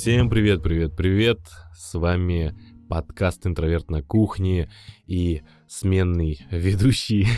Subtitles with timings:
[0.00, 1.40] Всем привет, привет, привет!
[1.74, 2.54] С вами
[2.90, 4.68] подкаст «Интроверт на кухне»
[5.06, 7.28] и сменный ведущий.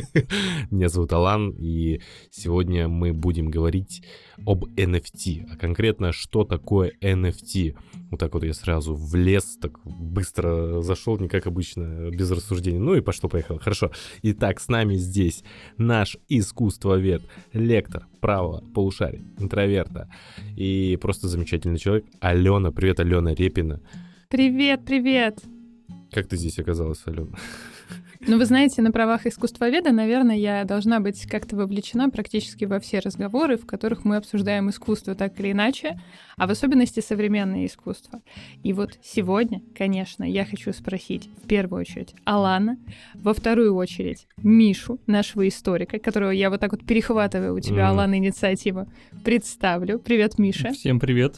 [0.70, 2.00] Меня зовут Алан, и
[2.30, 4.02] сегодня мы будем говорить
[4.46, 7.76] об NFT, а конкретно, что такое NFT.
[8.10, 12.78] Вот так вот я сразу влез, так быстро зашел, не как обычно, без рассуждений.
[12.78, 13.60] Ну и пошло-поехало.
[13.60, 13.90] Хорошо.
[14.22, 15.44] Итак, с нами здесь
[15.76, 20.10] наш искусствовед, лектор правого полушария, интроверта
[20.56, 22.72] и просто замечательный человек Алена.
[22.72, 23.82] Привет, Алена Репина.
[24.30, 25.38] Привет, привет.
[26.12, 27.30] Как ты здесь оказалась, Алена?
[28.26, 32.98] Ну, вы знаете, на правах искусствоведа, наверное, я должна быть как-то вовлечена практически во все
[32.98, 36.00] разговоры, в которых мы обсуждаем искусство так или иначе,
[36.36, 38.20] а в особенности современное искусство.
[38.64, 42.76] И вот сегодня, конечно, я хочу спросить в первую очередь Алана,
[43.14, 47.88] во вторую очередь Мишу, нашего историка, которого я вот так вот перехватываю у тебя, mm.
[47.90, 48.88] Алана, инициативу,
[49.24, 50.00] представлю.
[50.00, 50.72] Привет, Миша.
[50.72, 51.36] Всем привет.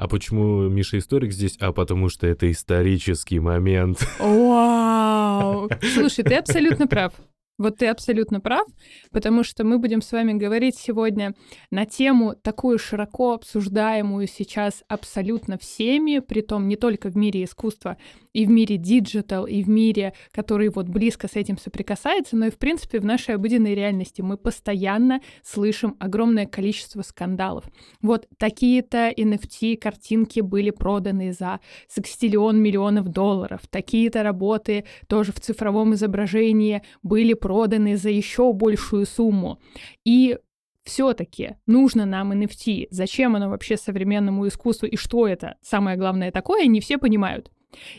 [0.00, 1.58] А почему Миша историк здесь?
[1.60, 3.98] А потому что это исторический момент.
[4.18, 5.68] Вау!
[5.92, 7.12] Слушай, ты абсолютно прав.
[7.60, 8.66] Вот ты абсолютно прав,
[9.12, 11.34] потому что мы будем с вами говорить сегодня
[11.70, 17.98] на тему такую широко обсуждаемую сейчас абсолютно всеми, притом не только в мире искусства,
[18.32, 22.50] и в мире digital, и в мире, который вот близко с этим соприкасается, но и
[22.50, 27.64] в принципе в нашей обыденной реальности мы постоянно слышим огромное количество скандалов.
[28.00, 35.92] Вот такие-то NFT картинки были проданы за секстиллион миллионов долларов, такие-то работы тоже в цифровом
[35.92, 37.49] изображении были проданы
[37.96, 39.60] за еще большую сумму.
[40.04, 40.38] И
[40.84, 42.88] все-таки нужно нам NFT.
[42.90, 47.50] Зачем оно вообще современному искусству и что это, самое главное, такое, не все понимают.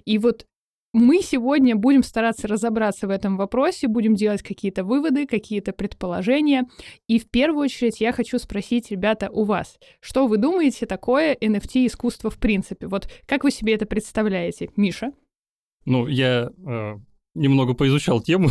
[0.05, 0.45] И вот
[0.93, 6.67] мы сегодня будем стараться разобраться в этом вопросе, будем делать какие-то выводы, какие-то предположения.
[7.07, 11.87] И в первую очередь я хочу спросить, ребята, у вас, что вы думаете такое NFT
[11.87, 12.87] искусство в принципе?
[12.87, 15.13] Вот как вы себе это представляете, Миша?
[15.85, 16.95] Ну, я э,
[17.35, 18.49] немного поизучал тему,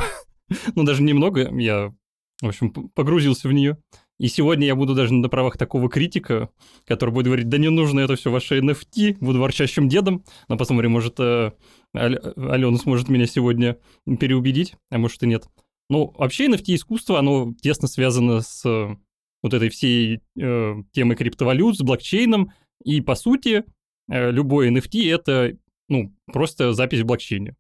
[0.75, 1.95] ну даже немного, я,
[2.43, 3.79] в общем, погрузился в нее.
[4.19, 6.51] И сегодня я буду даже на правах такого критика,
[6.85, 10.91] который будет говорить, да не нужно это все ваше NFT, буду ворчащим дедом, но посмотрим,
[10.91, 11.53] может, э,
[11.95, 13.79] Алена сможет меня сегодня
[14.19, 15.49] переубедить, а может и нет.
[15.89, 18.95] Ну, вообще NFT искусство, оно тесно связано с э,
[19.43, 22.53] вот этой всей э, темой криптовалют, с блокчейном,
[22.85, 23.65] и, по сути,
[24.11, 25.57] э, любой NFT— это,
[25.89, 27.57] ну, просто запись в блокчейне.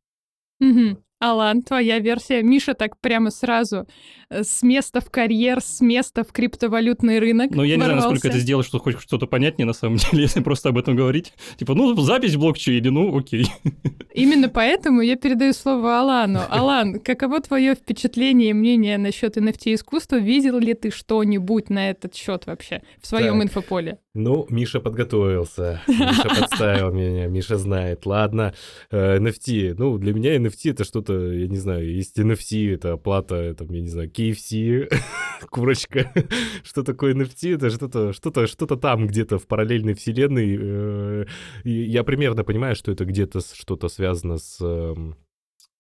[0.61, 1.03] Угу.
[1.21, 2.43] Алан, твоя версия.
[2.43, 3.87] Миша так прямо сразу
[4.31, 7.51] э, с места в карьер, с места в криптовалютный рынок.
[7.51, 8.01] Ну, я не ворвался.
[8.01, 10.97] знаю, насколько это сделать, что хоть что-то понятнее на самом деле, если просто об этом
[10.97, 11.35] говорить.
[11.59, 13.47] Типа, ну, запись в блокчейне, ну, окей.
[14.15, 16.41] Именно поэтому я передаю слово Алану.
[16.49, 20.17] Алан, каково твое впечатление и мнение насчет NFT искусства?
[20.17, 23.99] Видел ли ты что-нибудь на этот счет вообще в своем инфополе?
[24.15, 25.83] Ну, Миша подготовился.
[25.89, 28.07] Миша подставил меня, Миша знает.
[28.07, 28.55] Ладно,
[28.91, 29.75] NFT.
[29.77, 33.69] Ну, для меня NFT это что-то что, я не знаю, есть NFC, это оплата, там,
[33.71, 34.93] я не знаю, KFC,
[35.51, 36.13] курочка.
[36.63, 37.57] что такое NFT?
[37.57, 40.59] Это что-то, что-то, что-то там где-то в параллельной вселенной.
[40.61, 41.25] Э,
[41.65, 45.17] я примерно понимаю, что это где-то что-то связано с эм,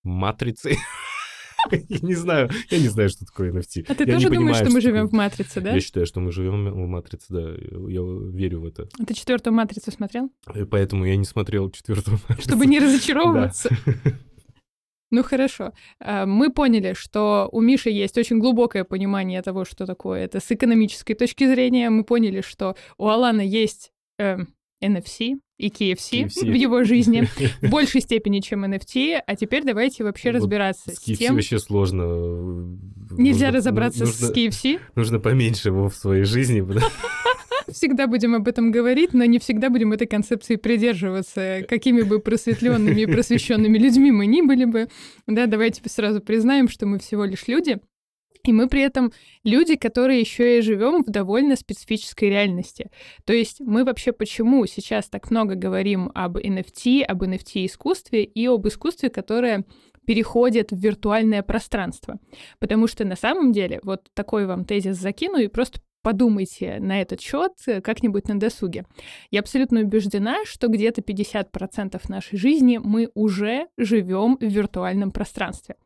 [0.02, 0.78] матрицей.
[1.70, 3.84] Я не знаю, я не знаю, что такое NFT.
[3.88, 5.72] А ты я тоже думаешь, что мы живем в матрице, да?
[5.72, 7.40] Я считаю, что мы живем в матрице, да.
[7.40, 8.88] Я верю в это.
[8.98, 10.30] А ты четвертую матрицу смотрел?
[10.54, 12.48] И поэтому я не смотрел четвертую матрицу.
[12.48, 13.70] Чтобы не разочаровываться.
[15.12, 15.72] Ну хорошо.
[15.98, 20.50] А, мы поняли, что у Миши есть очень глубокое понимание того, что такое это с
[20.52, 21.90] экономической точки зрения.
[21.90, 24.38] Мы поняли, что у Алана есть э,
[24.82, 27.28] NFC и KFC, KFC в его жизни
[27.62, 29.20] в большей степени, чем NFT.
[29.26, 31.34] А теперь давайте вообще разбираться с, с тем...
[31.34, 32.78] вообще сложно.
[33.10, 34.80] Нельзя нужно, разобраться нужно, с KFC?
[34.94, 36.64] Нужно поменьше его в своей жизни.
[37.68, 43.02] Всегда будем об этом говорить, но не всегда будем этой концепции придерживаться, какими бы просветленными
[43.02, 44.88] и просвещенными людьми мы ни были бы.
[45.28, 47.78] Да, давайте сразу признаем, что мы всего лишь люди.
[48.44, 49.12] И мы при этом
[49.44, 52.90] люди, которые еще и живем в довольно специфической реальности.
[53.24, 58.66] То есть мы вообще почему сейчас так много говорим об NFT, об NFT-искусстве и об
[58.66, 59.64] искусстве, которое
[60.06, 62.18] переходит в виртуальное пространство.
[62.58, 67.20] Потому что на самом деле, вот такой вам тезис закину и просто подумайте на этот
[67.20, 68.86] счет э, как-нибудь на досуге.
[69.30, 75.76] Я абсолютно убеждена, что где-то 50% нашей жизни мы уже живем в виртуальном пространстве.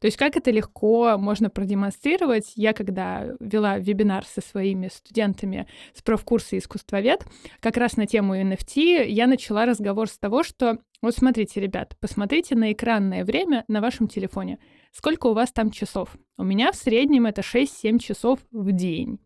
[0.00, 2.52] То есть как это легко можно продемонстрировать?
[2.56, 7.24] Я когда вела вебинар со своими студентами с профкурса искусствовед,
[7.60, 12.56] как раз на тему NFT, я начала разговор с того, что вот смотрите, ребят, посмотрите
[12.56, 14.58] на экранное время на вашем телефоне.
[14.90, 16.16] Сколько у вас там часов?
[16.36, 19.20] У меня в среднем это 6-7 часов в день.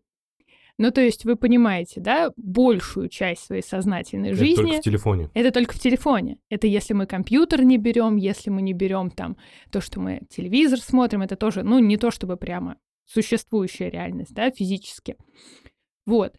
[0.79, 4.55] Ну, то есть вы понимаете, да, большую часть своей сознательной Это жизни.
[4.55, 5.29] только в телефоне.
[5.33, 6.37] Это только в телефоне.
[6.49, 9.37] Это если мы компьютер не берем, если мы не берем там
[9.71, 14.49] то, что мы телевизор смотрим, это тоже, ну, не то чтобы прямо существующая реальность, да,
[14.49, 15.15] физически.
[16.05, 16.35] Вот.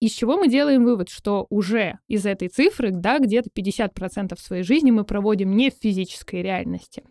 [0.00, 4.90] Из чего мы делаем вывод, что уже из этой цифры, да, где-то 50% своей жизни
[4.90, 7.02] мы проводим не в физической реальности.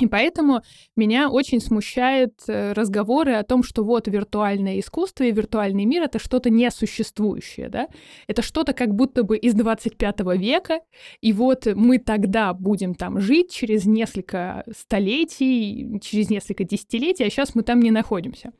[0.00, 0.62] И поэтому
[0.94, 6.20] меня очень смущают э, разговоры о том, что вот виртуальное искусство и виртуальный мир— это
[6.20, 7.88] что-то несуществующее, да?
[8.28, 10.82] Это что-то как будто бы из 25 века,
[11.20, 17.56] и вот мы тогда будем там жить через несколько столетий, через несколько десятилетий, а сейчас
[17.56, 18.52] мы там не находимся.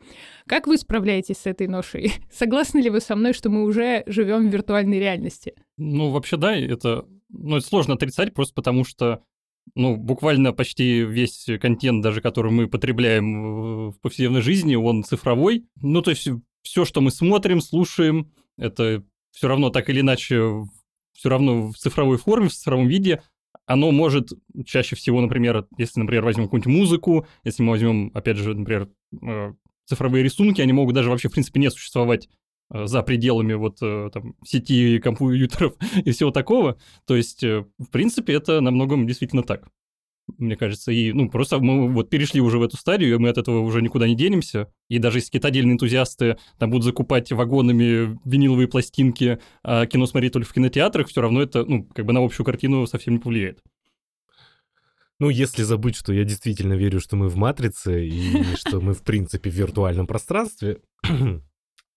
[0.48, 2.14] Как вы справляетесь с этой ношей?
[2.32, 5.54] Согласны ли вы со мной, что мы уже живем в виртуальной реальности?
[5.76, 9.22] Ну, вообще, да, это, ну, это сложно отрицать, просто потому что
[9.74, 15.66] ну, буквально почти весь контент, даже который мы потребляем в повседневной жизни, он цифровой.
[15.80, 16.28] Ну, то есть
[16.62, 20.64] все, что мы смотрим, слушаем, это все равно так или иначе,
[21.12, 23.22] все равно в цифровой форме, в цифровом виде.
[23.66, 24.30] Оно может
[24.66, 28.88] чаще всего, например, если, например, возьмем какую-нибудь музыку, если мы возьмем, опять же, например,
[29.22, 29.52] э,
[29.84, 32.28] цифровые рисунки, они могут даже вообще, в принципе, не существовать
[32.70, 35.74] за пределами вот э, там сети компьютеров
[36.04, 36.78] и всего такого.
[37.06, 39.68] То есть, э, в принципе, это на многом действительно так.
[40.36, 43.38] Мне кажется, и ну просто мы вот перешли уже в эту стадию, и мы от
[43.38, 44.70] этого уже никуда не денемся.
[44.88, 50.34] И даже если какие-то отдельные энтузиасты там будут закупать вагонами виниловые пластинки, а кино смотреть
[50.34, 53.62] только в кинотеатрах, все равно это, ну, как бы на общую картину совсем не повлияет.
[55.20, 59.02] Ну, если забыть, что я действительно верю, что мы в матрице и что мы, в
[59.02, 60.82] принципе, в виртуальном пространстве,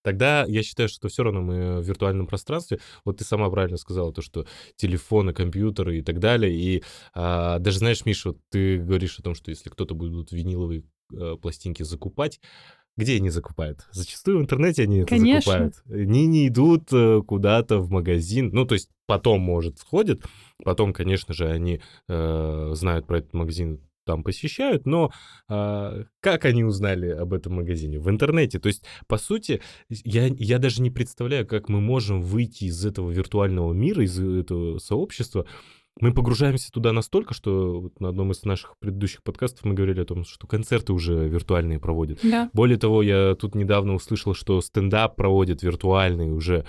[0.04, 2.80] тогда я считаю, что все равно мы в виртуальном пространстве.
[3.06, 4.46] Вот ты сама правильно сказала, то, что
[4.76, 6.54] телефоны, компьютеры и так далее.
[6.54, 6.84] И
[7.14, 10.84] а, даже знаешь, Миша, вот ты говоришь о том, что если кто-то будет виниловые
[11.14, 12.40] а, пластинки закупать,
[12.98, 13.88] где они закупают?
[13.92, 15.40] Зачастую в интернете они это Конечно.
[15.42, 15.84] закупают.
[15.90, 18.50] Они не идут э, куда-то в магазин.
[18.52, 20.24] Ну, то есть потом, может, сходят.
[20.64, 25.12] Потом, конечно же, они э, знают про этот магазин там посещают, но
[25.48, 28.00] а, как они узнали об этом магазине?
[28.00, 28.60] В интернете.
[28.60, 33.12] То есть, по сути, я, я даже не представляю, как мы можем выйти из этого
[33.12, 35.46] виртуального мира, из этого сообщества.
[36.00, 40.06] Мы погружаемся туда настолько, что вот на одном из наших предыдущих подкастов мы говорили о
[40.06, 42.20] том, что концерты уже виртуальные проводят.
[42.24, 42.50] Да.
[42.54, 46.66] Более того, я тут недавно услышал, что стендап проводит виртуальный уже.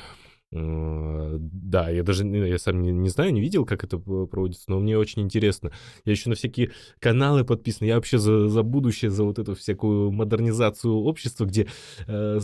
[0.52, 4.64] Э, Да, я даже не- я сам не, не знаю, не видел, как это проводится,
[4.68, 5.72] но мне очень интересно.
[6.04, 7.86] Я еще на всякие каналы подписан.
[7.86, 11.68] Я вообще за, за будущее, за вот эту всякую модернизацию общества, где
[12.06, 12.38] э,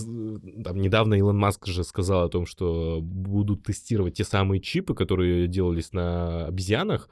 [0.64, 5.46] там недавно Илон Маск же сказал о том, что будут тестировать те самые чипы, которые
[5.46, 7.08] делались на обезьянах.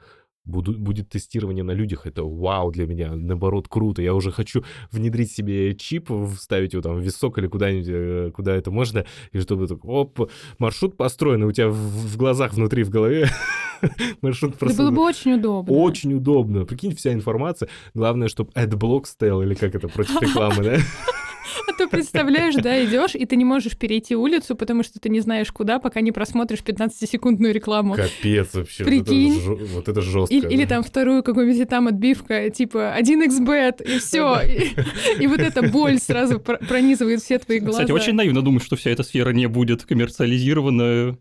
[0.47, 2.07] Буду, будет тестирование на людях.
[2.07, 4.01] Это вау для меня, наоборот, круто.
[4.01, 8.55] Я уже хочу внедрить себе чип, вставить его там в висок или куда-нибудь, э, куда
[8.55, 12.83] это можно, и чтобы так, оп, маршрут построен, и у тебя в, в глазах внутри,
[12.83, 13.27] в голове
[14.21, 14.83] маршрут Это просто...
[14.83, 15.73] было бы очень удобно.
[15.73, 16.65] Очень удобно.
[16.65, 17.67] Прикинь, вся информация.
[17.93, 20.77] Главное, чтобы AdBlock стоял, или как это, против рекламы, да?
[21.89, 25.79] Представляешь, да, идешь, и ты не можешь перейти улицу, потому что ты не знаешь куда,
[25.79, 27.95] пока не просмотришь 15-секундную рекламу.
[27.95, 28.83] Капец вообще.
[28.83, 29.39] вот это Прикинь.
[29.73, 30.33] Вот это жестко.
[30.33, 34.41] Или, или там вторую какую-нибудь там отбивка, типа 1xbet, и все.
[34.41, 37.79] И, и вот эта боль сразу пр- пронизывает все твои глаза.
[37.83, 41.17] Кстати, очень наивно думать, что вся эта сфера не будет коммерциализирована,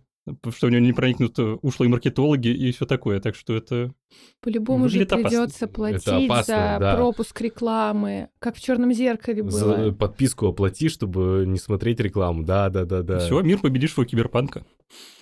[0.50, 3.20] что в нее не проникнут э, ушлые маркетологи и все такое.
[3.20, 3.92] Так что это...
[4.40, 5.28] По-любому же опасно.
[5.28, 6.96] придется платить опасно, за да.
[6.96, 9.92] пропуск рекламы, как в черном зеркале За было.
[9.92, 12.42] подписку оплати, чтобы не смотреть рекламу.
[12.44, 13.18] Да, да, да, да.
[13.20, 14.64] Все, мир победившего киберпанка.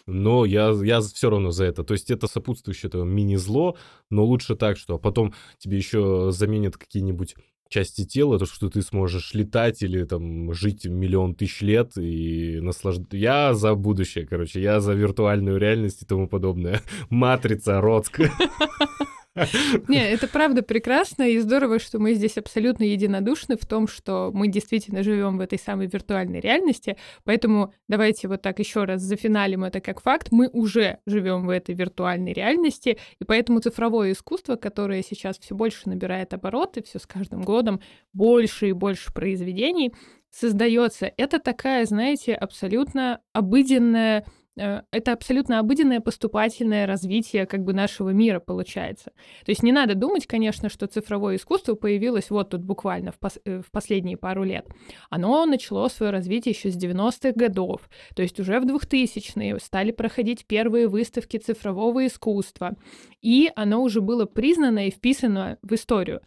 [0.06, 1.84] Но я, я все равно за это.
[1.84, 3.76] То есть это сопутствующее это мини-зло,
[4.10, 7.36] но лучше так, что а потом тебе еще заменят какие-нибудь
[7.68, 13.16] части тела, то, что ты сможешь летать или там жить миллион тысяч лет и наслаждаться.
[13.16, 16.82] Я за будущее, короче, я за виртуальную реальность и тому подобное.
[17.10, 18.20] Матрица, Роцк.
[19.88, 24.46] Не, это правда прекрасно и здорово, что мы здесь абсолютно единодушны в том, что мы
[24.46, 26.96] действительно живем в этой самой виртуальной реальности.
[27.24, 30.28] Поэтому давайте вот так еще раз зафиналим это как факт.
[30.30, 35.88] Мы уже живем в этой виртуальной реальности, и поэтому цифровое искусство, которое сейчас все больше
[35.88, 37.80] набирает обороты, все с каждым годом
[38.12, 39.92] больше и больше произведений
[40.30, 41.10] создается.
[41.16, 44.24] Это такая, знаете, абсолютно обыденная
[44.56, 49.12] это абсолютно обыденное поступательное развитие как бы нашего мира получается.
[49.44, 53.40] То есть не надо думать, конечно, что цифровое искусство появилось вот тут буквально в, пос-
[53.44, 54.66] э, в последние пару лет.
[55.10, 57.88] Оно начало свое развитие еще с 90-х годов.
[58.14, 62.76] То есть уже в 2000-е стали проходить первые выставки цифрового искусства.
[63.22, 66.20] И оно уже было признано и вписано в историю.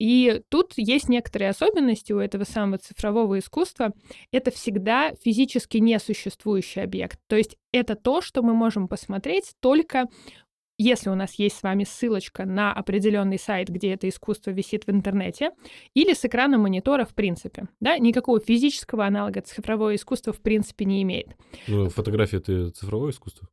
[0.00, 3.92] И тут есть некоторые особенности у этого самого цифрового искусства.
[4.32, 7.20] Это всегда физически несуществующий объект.
[7.28, 10.06] То есть это то, что мы можем посмотреть только
[10.82, 14.90] если у нас есть с вами ссылочка на определенный сайт, где это искусство висит в
[14.90, 15.50] интернете,
[15.92, 17.68] или с экрана монитора в принципе.
[17.80, 17.98] Да?
[17.98, 21.36] Никакого физического аналога цифровое искусство в принципе не имеет.
[21.68, 23.46] Ну, фотография— это цифровое искусство?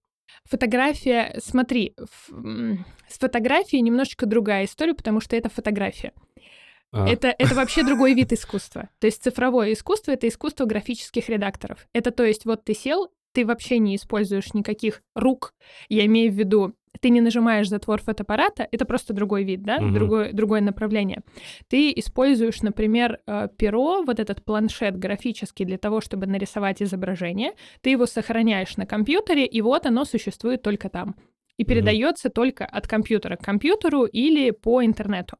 [0.46, 1.96] Фотография, смотри,
[2.30, 6.14] с фотографией немножечко другая история, потому что это фотография.
[6.92, 7.08] А.
[7.08, 8.90] Это, это вообще другой вид искусства.
[9.00, 11.88] То есть цифровое искусство— это искусство графических редакторов.
[11.94, 15.54] Это то есть вот ты сел, ты вообще не используешь никаких рук.
[15.90, 19.92] Я имею в виду ты не нажимаешь затвор фотоаппарата, это просто другой вид, да, угу.
[19.92, 21.22] другое, другое направление.
[21.68, 27.52] Ты используешь, например, э, перо, вот этот планшет графический для того, чтобы нарисовать изображение,
[27.82, 31.16] ты его сохраняешь на компьютере, и вот оно существует только там.
[31.58, 32.34] И передается угу.
[32.34, 35.38] только от компьютера к компьютеру или по интернету.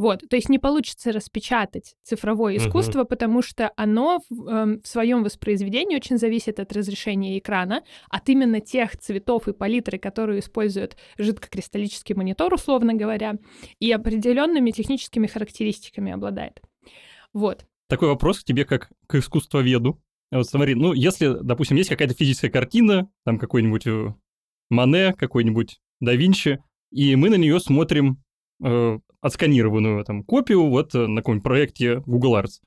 [0.00, 3.08] Вот, то есть не получится распечатать цифровое искусство, uh-huh.
[3.08, 8.62] потому что оно в, э, в своем воспроизведении очень зависит от разрешения экрана, от именно
[8.62, 13.34] тех цветов и палитры, которые использует жидкокристаллический монитор, условно говоря,
[13.78, 16.62] и определенными техническими характеристиками обладает.
[17.34, 17.66] Вот.
[17.86, 20.02] Такой вопрос к тебе как к искусствоведу.
[20.30, 24.14] Вот смотри, ну, если, допустим, есть какая-то физическая картина, там какой-нибудь э,
[24.70, 26.58] Мане, какой-нибудь да Винчи,
[26.90, 28.22] и мы на нее смотрим
[28.64, 32.60] э, отсканированную там копию вот э, на каком-нибудь проекте Google Arts.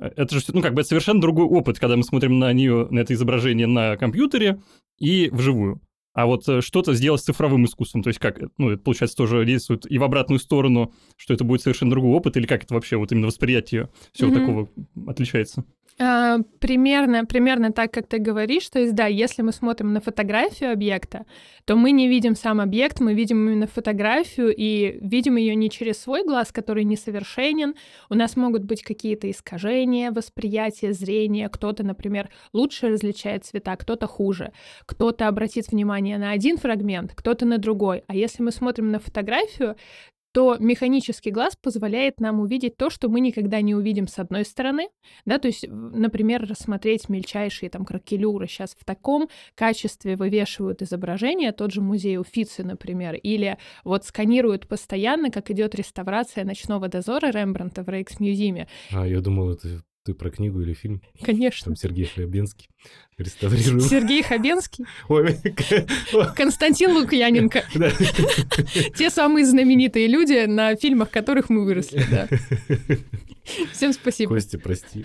[0.00, 2.88] Э, это же, ну, как бы это совершенно другой опыт, когда мы смотрим на нее,
[2.90, 4.60] на это изображение на компьютере
[4.98, 5.80] и вживую.
[6.14, 9.44] А вот э, что-то сделать с цифровым искусством, то есть как, ну, это, получается, тоже
[9.44, 12.96] действует и в обратную сторону, что это будет совершенно другой опыт, или как это вообще,
[12.96, 14.34] вот именно восприятие всего mm-hmm.
[14.34, 14.68] такого
[15.08, 15.64] отличается?
[15.98, 20.72] А, примерно, примерно так, как ты говоришь, то есть, да, если мы смотрим на фотографию
[20.72, 21.24] объекта,
[21.64, 25.98] то мы не видим сам объект, мы видим именно фотографию и видим ее не через
[25.98, 27.76] свой глаз, который несовершенен.
[28.10, 31.48] У нас могут быть какие-то искажения восприятия, зрения.
[31.48, 34.52] Кто-то, например, лучше различает цвета, кто-то хуже.
[34.84, 38.04] Кто-то обратит внимание на один фрагмент, кто-то на другой.
[38.06, 39.76] А если мы смотрим на фотографию,
[40.36, 44.90] то механический глаз позволяет нам увидеть то, что мы никогда не увидим с одной стороны,
[45.24, 51.72] да, то есть, например, рассмотреть мельчайшие там кракелюры сейчас в таком качестве вывешивают изображения, тот
[51.72, 57.88] же музей Уфицы, например, или вот сканируют постоянно, как идет реставрация ночного дозора Рембранта в
[57.88, 58.68] Рейкс-мюзиме.
[58.92, 61.02] А, я думал, это ты про книгу или фильм?
[61.22, 61.64] Конечно.
[61.64, 62.68] Там Сергей Хабенский
[63.18, 63.84] реставрирует.
[63.84, 64.86] Сергей Хабенский?
[66.36, 67.64] Константин Лукьяненко.
[68.96, 72.28] Те самые знаменитые люди, на фильмах которых мы выросли, да.
[73.72, 74.34] Всем спасибо.
[74.34, 75.04] Костя, прости.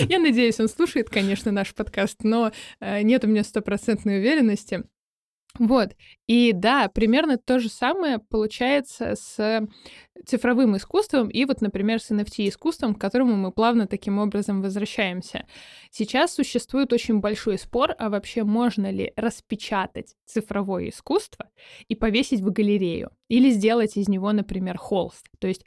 [0.00, 4.84] Я надеюсь, он слушает, конечно, наш подкаст, но э, нет у меня стопроцентной уверенности.
[5.58, 5.90] Вот.
[6.26, 9.68] И да, примерно то же самое получается с
[10.24, 15.46] цифровым искусством и вот, например, с NFT-искусством, к которому мы плавно таким образом возвращаемся.
[15.90, 21.50] Сейчас существует очень большой спор, а вообще можно ли распечатать цифровое искусство
[21.88, 25.26] и повесить в галерею или сделать из него, например, холст.
[25.38, 25.64] То есть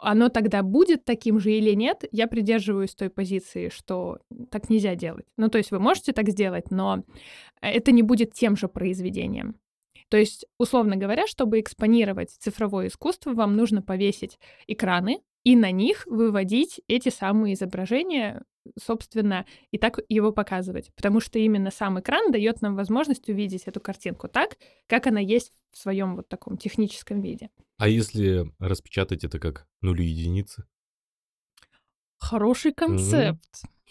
[0.00, 4.18] оно тогда будет таким же или нет, я придерживаюсь той позиции, что
[4.50, 5.24] так нельзя делать.
[5.38, 7.04] Ну, то есть вы можете так сделать, но
[7.62, 9.56] это не будет тем же произведением.
[10.10, 16.04] То есть, условно говоря, чтобы экспонировать цифровое искусство, вам нужно повесить экраны и на них
[16.04, 18.42] выводить эти самые изображения,
[18.78, 20.92] собственно, и так его показывать.
[20.94, 24.56] Потому что именно сам экран дает нам возможность увидеть эту картинку так,
[24.86, 27.50] как она есть в своем вот таком техническом виде.
[27.78, 30.64] А если распечатать это как нули единицы?
[32.18, 33.44] Хороший концепт.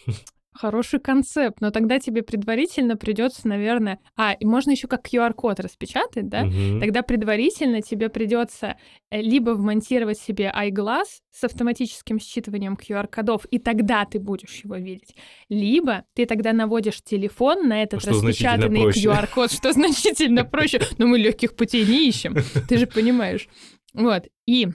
[0.08, 0.14] Mm-hmm.
[0.58, 4.00] Хороший концепт, но тогда тебе предварительно придется, наверное...
[4.16, 6.44] А, и можно еще как QR-код распечатать, да?
[6.44, 6.80] Угу.
[6.80, 8.78] Тогда предварительно тебе придется
[9.12, 15.16] э, либо вмонтировать себе iGlass с автоматическим считыванием QR-кодов, и тогда ты будешь его видеть.
[15.50, 20.82] Либо ты тогда наводишь телефон на этот что распечатанный QR-код, что значительно проще.
[20.98, 22.36] Но мы легких путей не ищем,
[22.70, 23.50] ты же понимаешь.
[23.94, 24.70] Вот, и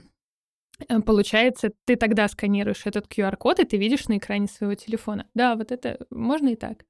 [1.05, 5.27] получается, ты тогда сканируешь этот QR-код, и ты видишь на экране своего телефона.
[5.33, 6.85] Да, вот это можно и так.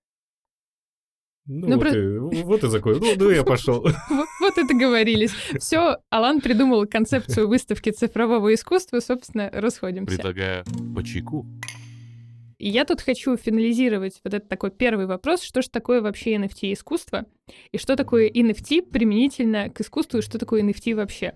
[1.47, 1.97] Ну, ну вот, про...
[1.97, 2.99] и, вот и закон.
[2.99, 3.83] Ну, ну я пошел.
[4.09, 5.31] Вот, вот и договорились.
[5.59, 10.15] Все, Алан придумал концепцию выставки цифрового искусства, собственно, расходимся.
[10.15, 10.63] Предлагаю
[10.95, 11.45] по чайку.
[12.61, 17.25] И я тут хочу финализировать вот этот такой первый вопрос, что же такое вообще NFT-искусство,
[17.71, 21.33] и что такое NFT применительно к искусству, и что такое NFT вообще.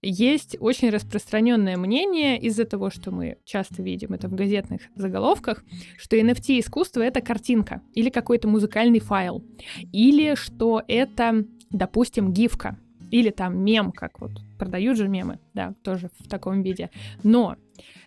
[0.00, 5.64] Есть очень распространенное мнение из-за того, что мы часто видим это в газетных заголовках,
[5.98, 9.44] что NFT-искусство— это картинка или какой-то музыкальный файл,
[9.92, 12.78] или что это, допустим, гифка,
[13.10, 16.90] или там мем, как вот продают же мемы, да, тоже в таком виде.
[17.24, 17.56] Но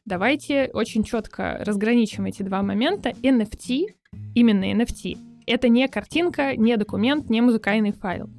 [0.05, 3.09] давайте очень четко разграничим эти два момента.
[3.09, 3.85] NFT,
[4.35, 8.29] именно NFT, это не картинка, не документ, не музыкальный файл.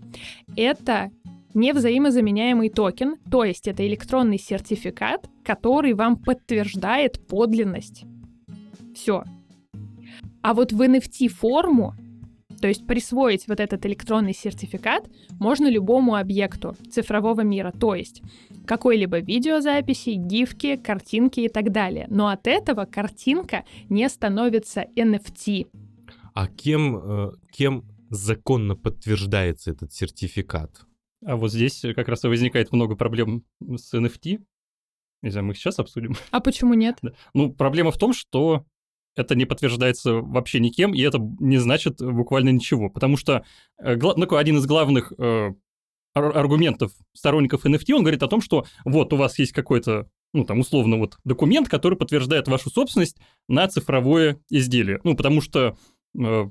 [0.57, 1.11] Это
[1.55, 8.05] невзаимозаменяемый токен, то есть это электронный сертификат, который вам подтверждает подлинность.
[8.95, 9.25] Все.
[10.43, 11.95] А вот в NFT-форму,
[12.65, 18.23] то есть присвоить вот этот электронный сертификат, можно любому объекту цифрового мира, то есть
[18.67, 22.07] какой-либо видеозаписи, гифки, картинки и так далее.
[22.09, 25.67] Но от этого картинка не становится NFT.
[26.33, 30.87] А кем, э, кем законно подтверждается этот сертификат?
[31.23, 34.43] А вот здесь как раз и возникает много проблем с NFT.
[35.21, 36.15] Не знаю, мы их сейчас обсудим.
[36.31, 36.97] А почему нет?
[37.03, 37.13] Да.
[37.35, 38.65] Ну, проблема в том, что
[39.17, 42.91] это не подтверждается вообще никем, и это не значит буквально ничего.
[42.91, 43.45] Потому что
[43.79, 45.53] э, ну, один из главных э,
[46.15, 50.61] аргументов сторонников NFT, он говорит о том, что вот у вас есть какой-то, ну, там,
[50.61, 53.17] условно, вот документ, который подтверждает вашу собственность
[53.49, 55.01] на цифровое изделие.
[55.05, 55.77] Ну, потому что
[56.19, 56.45] э,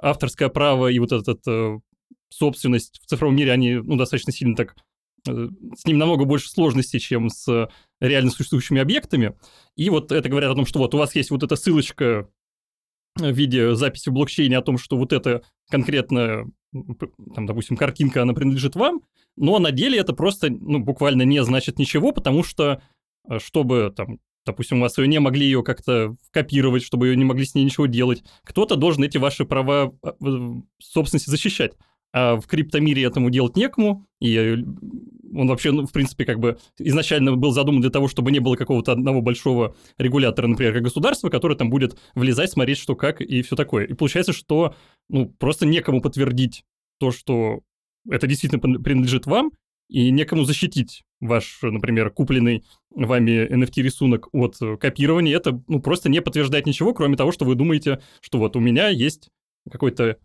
[0.00, 1.78] авторское право и вот этот э,
[2.28, 4.74] собственность в цифровом мире, они, ну, достаточно сильно так
[5.26, 7.68] с ним намного больше сложностей, чем с
[8.00, 9.34] реально существующими объектами.
[9.76, 12.28] И вот это говорят о том, что вот у вас есть вот эта ссылочка
[13.16, 16.44] в виде записи в блокчейне о том, что вот это конкретно,
[17.34, 19.02] там, допустим, картинка, она принадлежит вам,
[19.36, 22.82] но на деле это просто, ну, буквально не значит ничего, потому что,
[23.28, 27.24] э, чтобы, там, допустим, у вас ее не могли ее как-то копировать, чтобы ее не
[27.24, 30.10] могли с ней ничего делать, кто-то должен эти ваши права э,
[30.78, 31.72] собственности защищать.
[32.12, 34.56] А в криптомире этому делать некому, и э,
[35.34, 38.56] он вообще, ну, в принципе, как бы изначально был задуман для того, чтобы не было
[38.56, 43.42] какого-то одного большого регулятора, например, как государство, которое там будет влезать, смотреть, что как и
[43.42, 43.84] все такое.
[43.86, 44.74] И получается, что
[45.08, 46.64] ну, просто некому подтвердить
[46.98, 47.60] то, что
[48.08, 49.50] это действительно принадлежит вам,
[49.88, 55.36] и некому защитить ваш, например, купленный вами NFT-рисунок от копирования.
[55.36, 58.88] Это ну, просто не подтверждает ничего, кроме того, что вы думаете, что вот у меня
[58.88, 59.28] есть
[59.70, 60.18] какой-то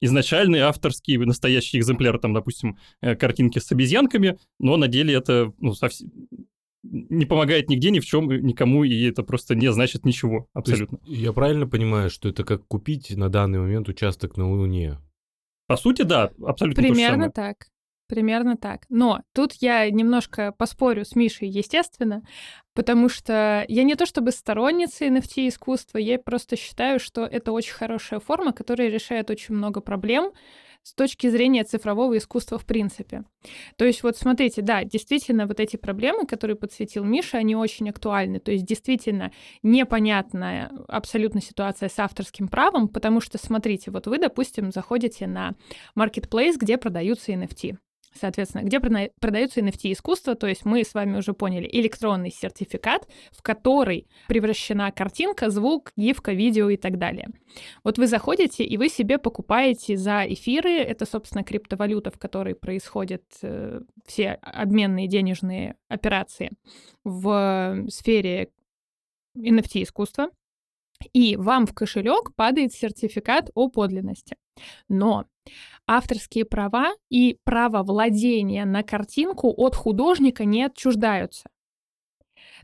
[0.00, 5.72] изначальный авторский настоящий экземпляр, там, допустим, э, картинки с обезьянками, но на деле это ну,
[5.74, 6.10] совсем
[6.82, 10.98] не помогает нигде, ни в чем, никому, и это просто не значит ничего абсолютно.
[11.04, 14.98] я правильно понимаю, что это как купить на данный момент участок на Луне?
[15.66, 17.66] По сути, да, абсолютно Примерно так.
[18.10, 18.86] Примерно так.
[18.88, 22.24] Но тут я немножко поспорю с Мишей, естественно,
[22.74, 27.74] потому что я не то чтобы сторонница NFT искусства, я просто считаю, что это очень
[27.74, 30.32] хорошая форма, которая решает очень много проблем,
[30.82, 33.24] с точки зрения цифрового искусства в принципе.
[33.76, 38.40] То есть вот смотрите, да, действительно вот эти проблемы, которые подсветил Миша, они очень актуальны.
[38.40, 39.30] То есть действительно
[39.62, 45.54] непонятная абсолютно ситуация с авторским правом, потому что смотрите, вот вы, допустим, заходите на
[45.96, 47.76] marketplace, где продаются NFT.
[48.12, 53.40] Соответственно, где продаются NFT искусство, то есть мы с вами уже поняли электронный сертификат, в
[53.42, 57.28] который превращена картинка, звук, гифка, видео и так далее.
[57.84, 63.22] Вот вы заходите и вы себе покупаете за эфиры, это, собственно, криптовалюта, в которой происходят
[63.42, 66.50] э, все обменные денежные операции
[67.04, 68.50] в сфере
[69.38, 70.30] NFT искусства,
[71.12, 74.36] и вам в кошелек падает сертификат о подлинности.
[74.88, 75.26] Но
[75.86, 81.48] авторские права и право владения на картинку от художника не отчуждаются.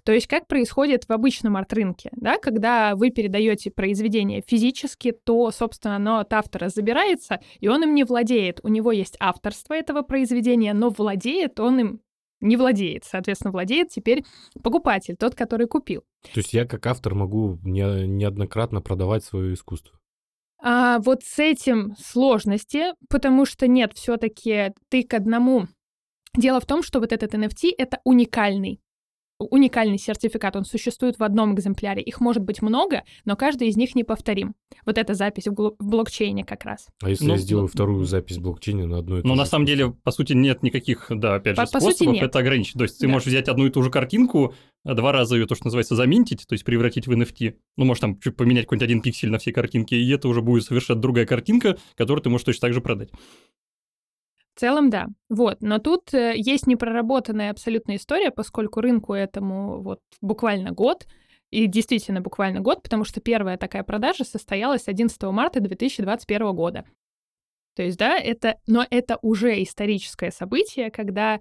[0.04, 5.96] То есть как происходит в обычном арт-рынке, да, когда вы передаете произведение физически, то, собственно,
[5.96, 8.60] оно от автора забирается, и он им не владеет.
[8.62, 12.00] У него есть авторство этого произведения, но владеет он им
[12.40, 13.04] не владеет.
[13.04, 14.24] Соответственно, владеет теперь
[14.62, 16.04] покупатель, тот, который купил.
[16.22, 19.98] То есть я как автор могу не, неоднократно продавать свое искусство?
[20.62, 25.68] А вот с этим сложности, потому что нет, все-таки ты к одному.
[26.34, 28.80] Дело в том, что вот этот NFT это уникальный
[29.38, 32.02] уникальный сертификат, он существует в одном экземпляре.
[32.02, 34.54] Их может быть много, но каждый из них неповторим.
[34.84, 36.88] Вот эта запись в, в блокчейне как раз.
[37.02, 39.66] А если ну, я сделаю вторую запись в блокчейне на одной и Ну, на самом
[39.66, 42.24] деле, по сути, нет никаких, да, опять же, по, способов по сути, нет.
[42.24, 42.74] это ограничить.
[42.74, 43.12] То есть ты да.
[43.12, 46.54] можешь взять одну и ту же картинку, два раза ее, то, что называется, заминтить, то
[46.54, 47.56] есть превратить в NFT.
[47.76, 50.64] Ну, можешь там чуть поменять какой-нибудь один пиксель на все картинки, и это уже будет
[50.64, 53.10] совершенно другая картинка, которую ты можешь точно так же продать.
[54.56, 55.08] В целом, да.
[55.28, 55.58] Вот.
[55.60, 61.06] Но тут э, есть непроработанная абсолютная история, поскольку рынку этому вот буквально год,
[61.50, 66.86] и действительно буквально год, потому что первая такая продажа состоялась 11 марта 2021 года.
[67.74, 71.38] То есть, да, это, но это уже историческое событие, когда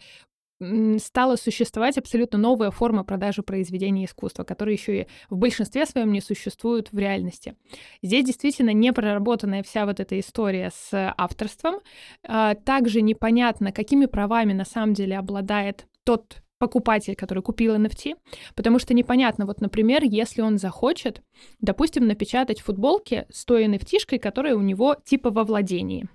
[1.00, 6.22] стала существовать абсолютно новая форма продажи произведений искусства, которые еще и в большинстве своем не
[6.22, 7.56] существуют в реальности.
[8.02, 11.82] Здесь действительно не проработанная вся вот эта история с авторством.
[12.24, 18.15] А, также непонятно, какими правами на самом деле обладает тот покупатель, который купил NFT,
[18.56, 21.22] потому что непонятно, вот, например, если он захочет,
[21.60, 26.08] допустим, напечатать футболки с той NFT-шкой, которая у него типа во владении,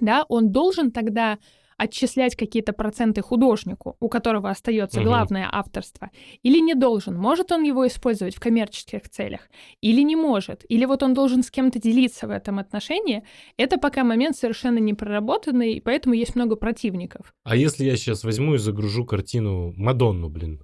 [0.00, 1.38] да, он должен тогда
[1.76, 6.10] отчислять какие-то проценты художнику, у которого остается главное авторство,
[6.42, 7.16] или не должен?
[7.16, 9.48] Может он его использовать в коммерческих целях,
[9.80, 10.64] или не может?
[10.68, 13.24] Или вот он должен с кем-то делиться в этом отношении?
[13.56, 17.34] Это пока момент совершенно не проработанный, и поэтому есть много противников.
[17.44, 20.62] А если я сейчас возьму и загружу картину Мадонну, блин?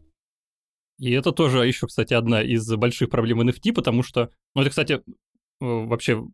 [0.99, 4.93] И это тоже еще, кстати, одна из больших проблем NFT, потому что, ну, это, кстати,
[4.95, 5.01] э,
[5.61, 6.25] вообще,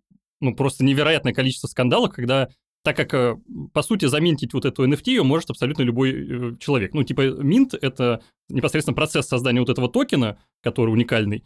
[0.41, 2.51] ну, просто невероятное количество скандалов, когда,
[2.83, 3.37] так как, э,
[3.73, 6.95] по сути, заминтить вот эту NFT ее может абсолютно любой э, человек.
[6.95, 11.45] Ну, типа, mint— это непосредственно процесс создания вот этого токена, который уникальный,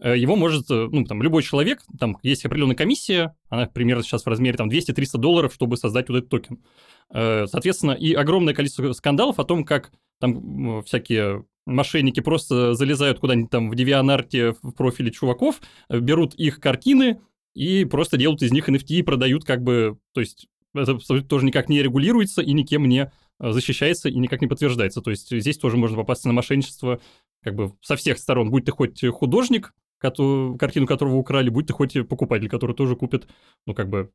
[0.00, 4.28] Э, его может, ну, там, любой человек, там, есть определенная комиссия, она примерно сейчас в
[4.28, 6.64] размере, там, 200-300 долларов, чтобы создать вот этот токен.
[7.12, 13.70] Соответственно, и огромное количество скандалов о том, как там всякие мошенники просто залезают куда-нибудь там
[13.70, 17.20] в DeviantArt в профиле чуваков, берут их картины
[17.54, 21.68] и просто делают из них NFT и продают как бы, то есть это тоже никак
[21.68, 23.10] не регулируется и никем не
[23.40, 25.00] э, защищается и никак не подтверждается.
[25.00, 27.00] То есть здесь тоже можно попасться на мошенничество
[27.42, 31.72] как бы со всех сторон, будь ты хоть художник, кото- картину которого украли, будь ты
[31.72, 33.28] хоть покупатель, который тоже купит,
[33.66, 34.10] ну, как бы,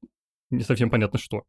[0.50, 1.44] не совсем понятно что.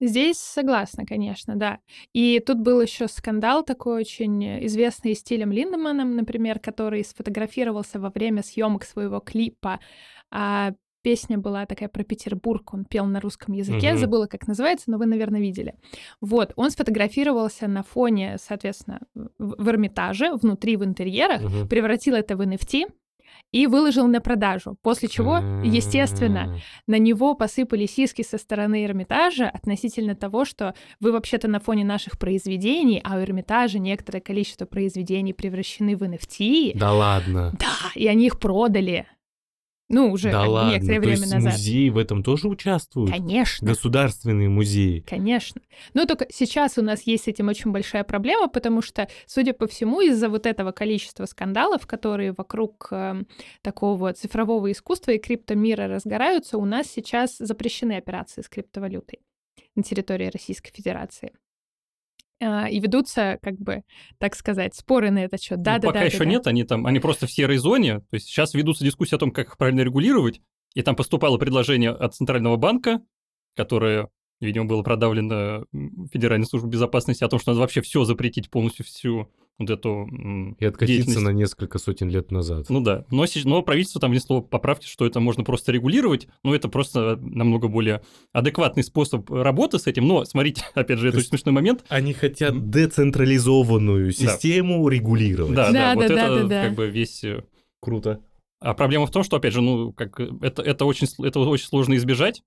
[0.00, 1.78] Здесь согласна, конечно, да.
[2.12, 8.42] И тут был еще скандал такой очень известный стилем Линдеманом, например, который сфотографировался во время
[8.42, 9.80] съемок своего клипа.
[10.30, 10.72] А
[11.04, 13.98] песня была такая про Петербург, он пел на русском языке, Мгм.
[14.00, 15.74] забыла, как называется, но вы, наверное, видели.
[16.20, 19.00] Вот, он сфотографировался на фоне, соответственно,
[19.38, 21.68] в, в Эрмитаже, внутри, в интерьерах, Мгм.
[21.68, 22.86] превратил это в NFT
[23.52, 24.76] и выложил на продажу.
[24.82, 31.48] После чего, естественно, на него посыпали сиски со стороны Эрмитажа относительно того, что вы вообще-то
[31.48, 36.72] на фоне наших произведений, а у Эрмитажа некоторое количество произведений превращены в NFT.
[36.78, 37.52] Да ладно.
[37.60, 39.06] Да, и они их продали.
[39.90, 40.70] Ну, уже да как ладно.
[40.72, 41.52] некоторое То время есть назад.
[41.52, 43.10] музеи в этом тоже участвуют?
[43.10, 43.68] Конечно.
[43.68, 45.00] Государственные музеи.
[45.00, 45.60] Конечно.
[45.92, 49.66] Но только сейчас у нас есть с этим очень большая проблема, потому что, судя по
[49.66, 53.22] всему, из-за вот этого количества скандалов, которые вокруг э,
[53.60, 59.20] такого цифрового искусства и криптомира разгораются, у нас сейчас запрещены операции с криптовалютой
[59.74, 61.32] на территории Российской Федерации.
[62.40, 63.82] А, И ведутся, как бы,
[64.18, 65.62] так сказать, споры на этот счет.
[65.62, 66.04] Да, Ну, да, пока да.
[66.06, 66.30] еще да, да.
[66.30, 68.00] нет, они там, они просто в серой зоне.
[68.00, 70.40] То есть сейчас ведутся дискуссии о том, как их правильно регулировать.
[70.74, 73.00] И там поступало предложение от Центрального банка,
[73.54, 74.08] которое,
[74.44, 75.64] видимо, было продавлено
[76.12, 79.28] Федеральной службой безопасности, о том, что надо вообще все запретить, полностью всю
[79.58, 80.08] вот эту
[80.58, 81.22] И откатиться деятельность.
[81.22, 82.66] на несколько сотен лет назад.
[82.68, 86.68] Ну да, но, но правительство там внесло поправки, что это можно просто регулировать, но это
[86.68, 88.02] просто намного более
[88.32, 90.08] адекватный способ работы с этим.
[90.08, 91.84] Но смотрите, опять же, это То очень смешной момент.
[91.88, 95.54] Они хотят децентрализованную систему регулировать.
[95.54, 96.64] Да, да, Да, вот да, да, это да, да.
[96.64, 97.44] как бы весь э,
[97.80, 98.20] Круто.
[98.60, 101.66] А проблема в том, что, опять же, ну, как э, это, это, очень, это очень
[101.66, 102.42] сложно избежать,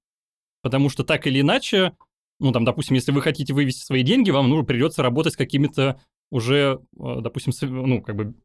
[0.61, 1.93] потому что так или иначе,
[2.39, 6.01] ну, там, допустим, если вы хотите вывести свои деньги, вам ну, придется работать с какими-то
[6.31, 8.35] уже, э, допустим, с- ну, как бы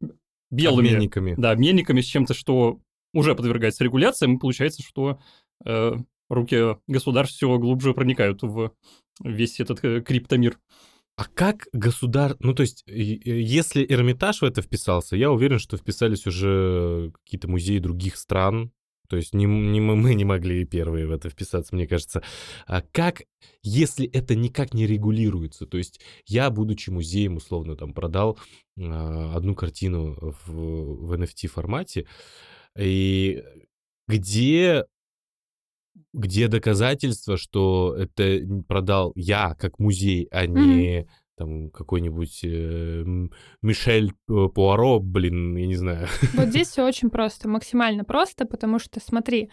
[0.51, 1.35] белыми Обменниками.
[1.37, 2.81] да, обменниками, с чем-то, что
[3.15, 5.19] уже подвергается регуляциям, и получается, что
[5.65, 5.97] э,
[6.29, 8.73] руки государств все глубже проникают в
[9.23, 10.59] весь этот э, криптомир.
[11.17, 12.37] А как государ...
[12.41, 17.79] Ну, то есть, если Эрмитаж в это вписался, я уверен, что вписались уже какие-то музеи
[17.79, 18.73] других стран.
[19.13, 22.23] То есть не, не мы, мы не могли первые в это вписаться, мне кажется.
[22.67, 23.25] А как,
[23.63, 25.67] если это никак не регулируется?
[25.67, 28.39] То есть я, будучи музеем, условно, там, продал
[28.81, 32.07] а, одну картину в, в NFT формате,
[32.75, 33.45] и
[34.09, 34.87] где
[36.15, 41.07] где доказательства, что это продал я как музей, а не
[41.43, 43.05] там какой-нибудь э,
[43.63, 46.07] Мишель Пуаро, блин, я не знаю.
[46.35, 49.51] Вот здесь все очень просто, максимально просто, потому что, смотри,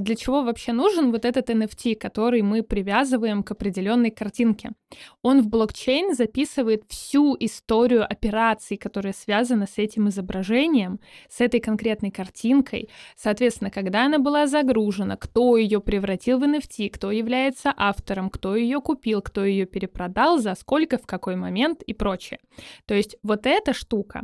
[0.00, 4.72] для чего вообще нужен вот этот NFT, который мы привязываем к определенной картинке?
[5.22, 12.10] Он в блокчейн записывает всю историю операций, которые связаны с этим изображением, с этой конкретной
[12.10, 12.90] картинкой.
[13.16, 18.80] Соответственно, когда она была загружена, кто ее превратил в NFT, кто является автором, кто ее
[18.80, 22.38] купил, кто ее перепродал, за сколько, в какой момент и прочее.
[22.86, 24.22] То есть вот эта штука,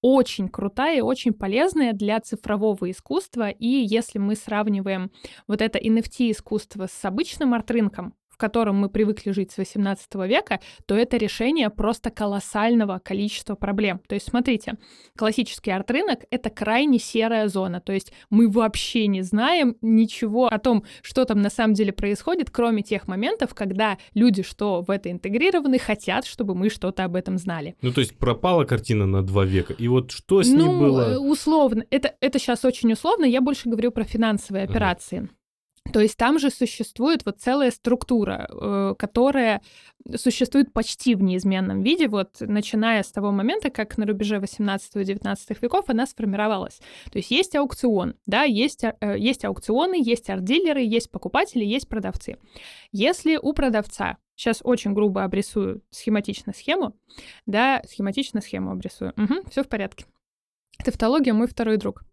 [0.00, 3.50] очень крутая и очень полезная для цифрового искусства.
[3.50, 5.10] И если мы сравниваем
[5.46, 11.16] вот это NFT-искусство с обычным арт-рынком, котором мы привыкли жить с 18 века, то это
[11.16, 14.00] решение просто колоссального количества проблем.
[14.08, 14.74] То есть, смотрите,
[15.16, 20.84] классический арт-рынок— это крайне серая зона, то есть мы вообще не знаем ничего о том,
[21.02, 25.78] что там на самом деле происходит, кроме тех моментов, когда люди, что в это интегрированы,
[25.78, 27.76] хотят, чтобы мы что-то об этом знали.
[27.82, 31.18] Ну, то есть пропала картина на два века, и вот что с ней ну, было?
[31.18, 35.28] условно, это, это сейчас очень условно, я больше говорю про финансовые операции.
[35.92, 39.62] То есть там же существует вот целая структура, э, которая
[40.16, 45.84] существует почти в неизменном виде, вот начиная с того момента, как на рубеже 18-19 веков
[45.88, 46.80] она сформировалась.
[47.10, 52.36] То есть есть аукцион, да, есть, э, есть аукционы, есть арт-дилеры, есть покупатели, есть продавцы.
[52.92, 56.96] Если у продавца Сейчас очень грубо обрисую схематично схему.
[57.44, 59.12] Да, схематично схему обрисую.
[59.18, 60.06] Угу, все в порядке.
[60.82, 62.04] Тавтология мой второй друг.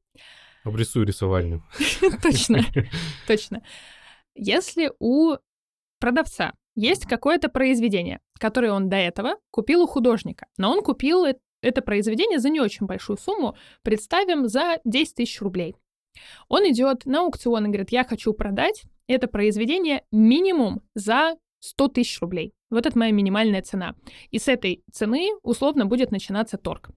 [0.68, 1.64] Обрисую рисовальным.
[2.22, 2.60] Точно,
[3.28, 3.64] точно.
[4.36, 5.38] Если у
[6.00, 11.26] продавца есть какое-то произведение, которое он до этого купил у художника, но он купил
[11.62, 15.76] это произведение за не очень большую сумму, представим, за 10 тысяч рублей.
[16.50, 22.20] Он идет на аукцион и говорит, я хочу продать это произведение минимум за 100 тысяч
[22.22, 22.54] рублей.
[22.70, 23.96] Вот это моя минимальная цена.
[24.30, 26.90] И с этой цены условно будет начинаться торг.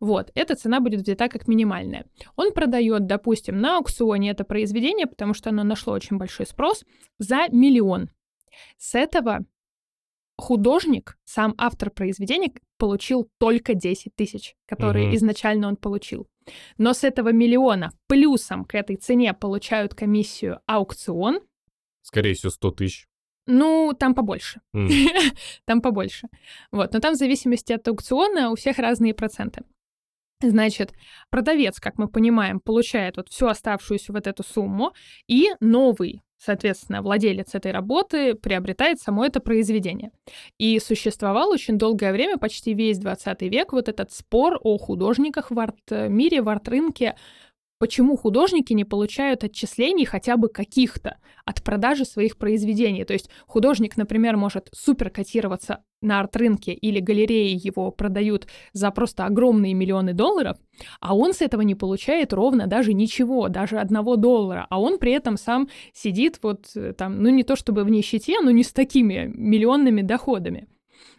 [0.00, 2.06] Вот, эта цена будет взята как минимальная.
[2.36, 6.84] Он продает, допустим, на аукционе это произведение, потому что оно нашло очень большой спрос,
[7.18, 8.10] за миллион.
[8.78, 9.44] С этого
[10.36, 15.16] художник, сам автор произведения, получил только 10 тысяч, которые угу.
[15.16, 16.28] изначально он получил.
[16.76, 21.40] Но с этого миллиона плюсом к этой цене получают комиссию аукцион.
[22.02, 23.06] Скорее всего, 100 тысяч.
[23.46, 24.60] Ну, там побольше.
[24.74, 24.88] Mm.
[25.66, 26.28] там побольше.
[26.70, 26.92] Вот.
[26.92, 29.62] Но там в зависимости от аукциона у всех разные проценты.
[30.42, 30.92] Значит,
[31.30, 34.92] продавец, как мы понимаем, получает вот всю оставшуюся вот эту сумму,
[35.26, 40.10] и новый, соответственно, владелец этой работы приобретает само это произведение.
[40.58, 45.58] И существовал очень долгое время, почти весь 20 век, вот этот спор о художниках в
[45.58, 47.16] арт-мире, в арт-рынке,
[47.84, 53.04] почему художники не получают отчислений хотя бы каких-то от продажи своих произведений.
[53.04, 59.26] То есть художник, например, может супер котироваться на арт-рынке или галереи его продают за просто
[59.26, 60.56] огромные миллионы долларов,
[61.00, 65.12] а он с этого не получает ровно даже ничего, даже одного доллара, а он при
[65.12, 68.72] этом сам сидит вот э, там, ну не то чтобы в нищете, но не с
[68.72, 70.68] такими миллионными доходами.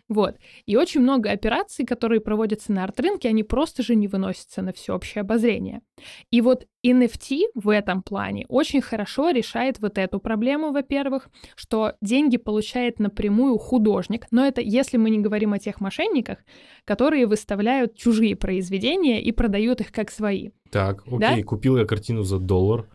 [0.07, 0.35] Вот.
[0.67, 5.21] И очень много операций, которые проводятся на арт-рынке, они просто же не выносятся на всеобщее
[5.21, 5.81] обозрение.
[6.29, 12.37] И вот NFT в этом плане очень хорошо решает вот эту проблему, во-первых, что деньги
[12.37, 16.37] получает напрямую художник, но это если мы не говорим о тех мошенниках,
[16.85, 20.51] которые выставляют чужие произведения и продают их как свои.
[20.69, 21.43] Так, окей, да?
[21.43, 22.87] купил я картину за доллар,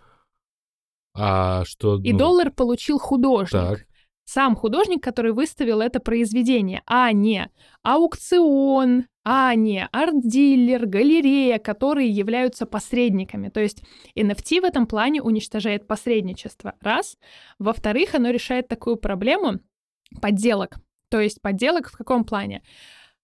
[1.12, 2.00] а что...
[2.00, 2.18] И ну...
[2.18, 3.50] доллар получил художник.
[3.50, 3.86] Так
[4.32, 7.50] сам художник, который выставил это произведение, а не
[7.82, 13.48] аукцион, а не арт-дилер, галерея, которые являются посредниками.
[13.48, 13.82] То есть
[14.16, 16.74] NFT в этом плане уничтожает посредничество.
[16.80, 17.16] Раз.
[17.58, 19.58] Во-вторых, оно решает такую проблему
[20.22, 20.76] подделок.
[21.08, 22.62] То есть подделок в каком плане?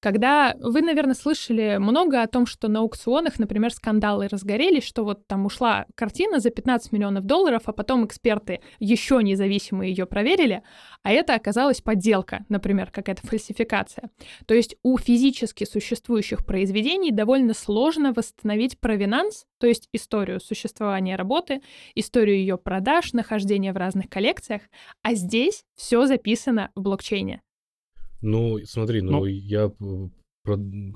[0.07, 5.27] Когда вы, наверное, слышали много о том, что на аукционах, например, скандалы разгорелись, что вот
[5.27, 10.63] там ушла картина за 15 миллионов долларов, а потом эксперты еще независимые ее проверили,
[11.03, 14.11] а это оказалась подделка, например, какая-то фальсификация.
[14.47, 21.63] То есть у физически существующих произведений довольно сложно восстановить провинанс, то есть историю существования работы,
[21.97, 24.63] историю ее продаж, нахождения в разных коллекциях,
[25.03, 27.43] а здесь все записано в блокчейне.
[28.21, 29.71] Ну, смотри, ну, ну я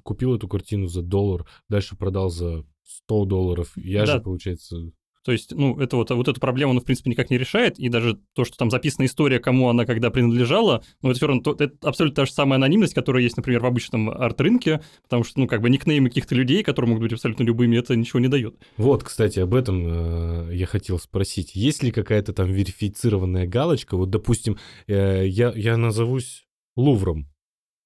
[0.02, 3.72] купил эту картину за доллар, дальше продал за 100 долларов.
[3.76, 4.16] Я да.
[4.16, 4.92] же, получается...
[5.22, 7.90] То есть, ну, это вот, вот эту проблему, ну, в принципе, никак не решает, и
[7.90, 11.62] даже то, что там записана история, кому она когда принадлежала, ну, это все равно, то,
[11.62, 15.46] это абсолютно та же самая анонимность, которая есть, например, в обычном арт-рынке, потому что, ну,
[15.46, 18.56] как бы никнеймы каких-то людей, которые могут быть абсолютно любыми, это ничего не дает.
[18.78, 21.54] Вот, кстати, об этом э, я хотел спросить.
[21.54, 23.98] Есть ли какая-то там верифицированная галочка?
[23.98, 24.56] Вот, допустим,
[24.87, 27.26] э, я, я назовусь Лувром.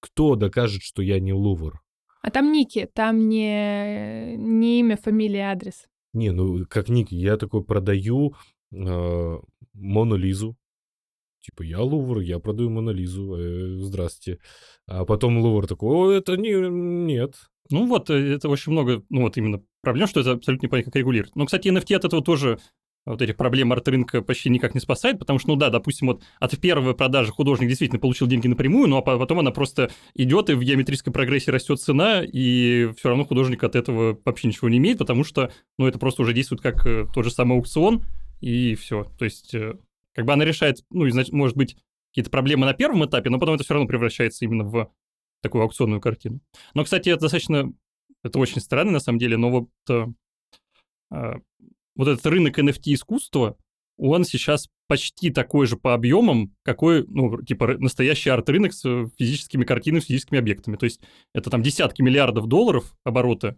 [0.01, 1.81] Кто докажет, что я не Лувр?
[2.23, 5.87] А там ники, там не, не имя, фамилия, адрес.
[6.12, 8.35] Не, ну как ники, я такой продаю
[8.73, 9.38] э,
[9.75, 10.57] Монолизу.
[11.40, 14.38] Типа, я Лувр, я продаю Монолизу, э, здрасте.
[14.87, 17.35] А потом Лувр такой, о, это не, нет.
[17.70, 21.01] Ну вот, э, это очень много, ну вот именно проблем, что это абсолютно непонятно, как
[21.01, 21.37] регулировать.
[21.37, 22.59] Но, кстати, NFT от этого тоже
[23.07, 26.59] вот этих проблем арт-рынка почти никак не спасает, потому что, ну да, допустим, вот от
[26.59, 30.62] первой продажи художник действительно получил деньги напрямую, ну а потом она просто идет, и в
[30.62, 35.25] геометрическом прогрессе растет цена, и все равно художник от этого вообще ничего не имеет, потому
[35.25, 38.05] что, ну, это просто уже действует как э, тот же самый аукцион,
[38.40, 39.05] и все.
[39.19, 39.75] То есть, э,
[40.14, 41.77] как бы она решает, ну, значит, может быть,
[42.11, 44.90] какие-то проблемы на первом этапе, но потом это все равно превращается именно в
[45.43, 46.40] такую аукционную картину.
[46.73, 47.73] Но, кстати, это достаточно,
[48.23, 50.07] это очень странно на самом деле, но вот, э,
[51.11, 51.35] э,
[51.96, 53.57] вот этот рынок NFT искусства,
[53.96, 58.83] он сейчас почти такой же по объемам, какой, ну, типа, настоящий арт-рынок с
[59.16, 60.76] физическими картинами, с физическими объектами.
[60.76, 61.00] То есть
[61.33, 63.57] это там десятки миллиардов долларов оборота,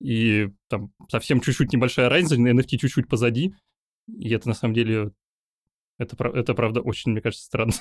[0.00, 3.54] и там совсем чуть-чуть небольшая разница, NFT чуть-чуть позади,
[4.08, 5.12] и это на самом деле,
[5.98, 7.72] это, это правда очень, мне кажется, странно.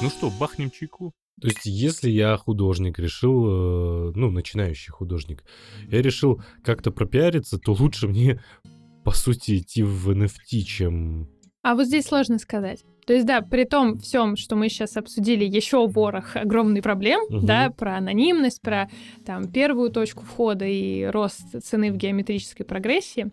[0.00, 1.12] Ну что, бахнем чайку?
[1.40, 5.44] То есть, если я художник, решил, э, ну, начинающий художник,
[5.88, 8.40] я решил как-то пропиариться, то лучше мне
[9.08, 11.28] по сути, идти в NFT, чем...
[11.62, 12.84] А вот здесь сложно сказать.
[13.06, 17.40] То есть, да, при том всем, что мы сейчас обсудили, еще ворох огромный проблем, угу.
[17.40, 18.90] да, про анонимность, про
[19.24, 23.30] там первую точку входа и рост цены в геометрической прогрессии.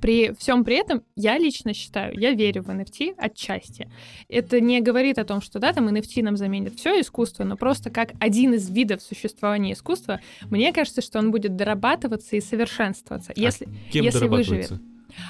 [0.00, 3.88] При всем при этом я лично считаю, я верю в NFT отчасти.
[4.28, 7.90] Это не говорит о том, что да, там NFT нам заменит все искусство, но просто
[7.90, 13.40] как один из видов существования искусства, мне кажется, что он будет дорабатываться и совершенствоваться, а
[13.40, 14.72] если, кем если выживет.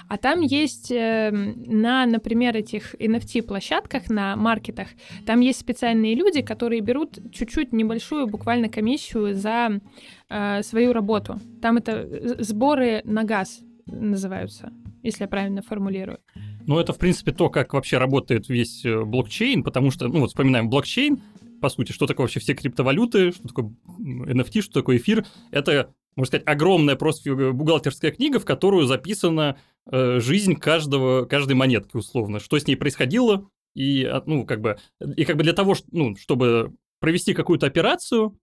[0.09, 4.89] А там есть э, на, например, этих NFT-площадках, на маркетах,
[5.25, 9.81] там есть специальные люди, которые берут чуть-чуть небольшую буквально комиссию за
[10.29, 11.41] э, свою работу.
[11.63, 14.73] Там это э, сборы на газ называются,
[15.03, 16.19] если я правильно формулирую.
[16.67, 20.31] Ну, это, в принципе, то, как вообще работает весь э, блокчейн, потому что, ну, вот
[20.31, 21.21] вспоминаем блокчейн,
[21.61, 25.25] по сути, что такое вообще все криптовалюты, что такое NFT, что такое эфир.
[25.51, 29.59] Это, можно сказать, огромная просто бухгалтерская книга, в которую записана
[29.91, 34.79] э, жизнь каждого, каждой монетки, условно, что с ней происходило, и, а, ну, как бы,
[35.17, 38.39] и как бы для того, ну, чтобы провести какую-то операцию,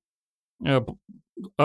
[0.65, 0.81] э,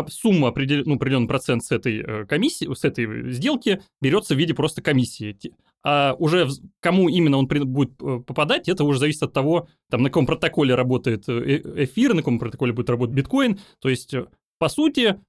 [0.08, 0.82] сумма, определ...
[0.84, 5.36] ну, определенный процент с этой э, комиссии, с этой сделки берется в виде просто комиссии.
[5.84, 6.48] А уже
[6.80, 10.74] кому именно он будет э, попадать, это уже зависит от того, там, на каком протоколе
[10.74, 13.60] работает э, эфир, на каком протоколе будет работать биткоин.
[13.80, 14.14] То есть,
[14.58, 15.20] по сути,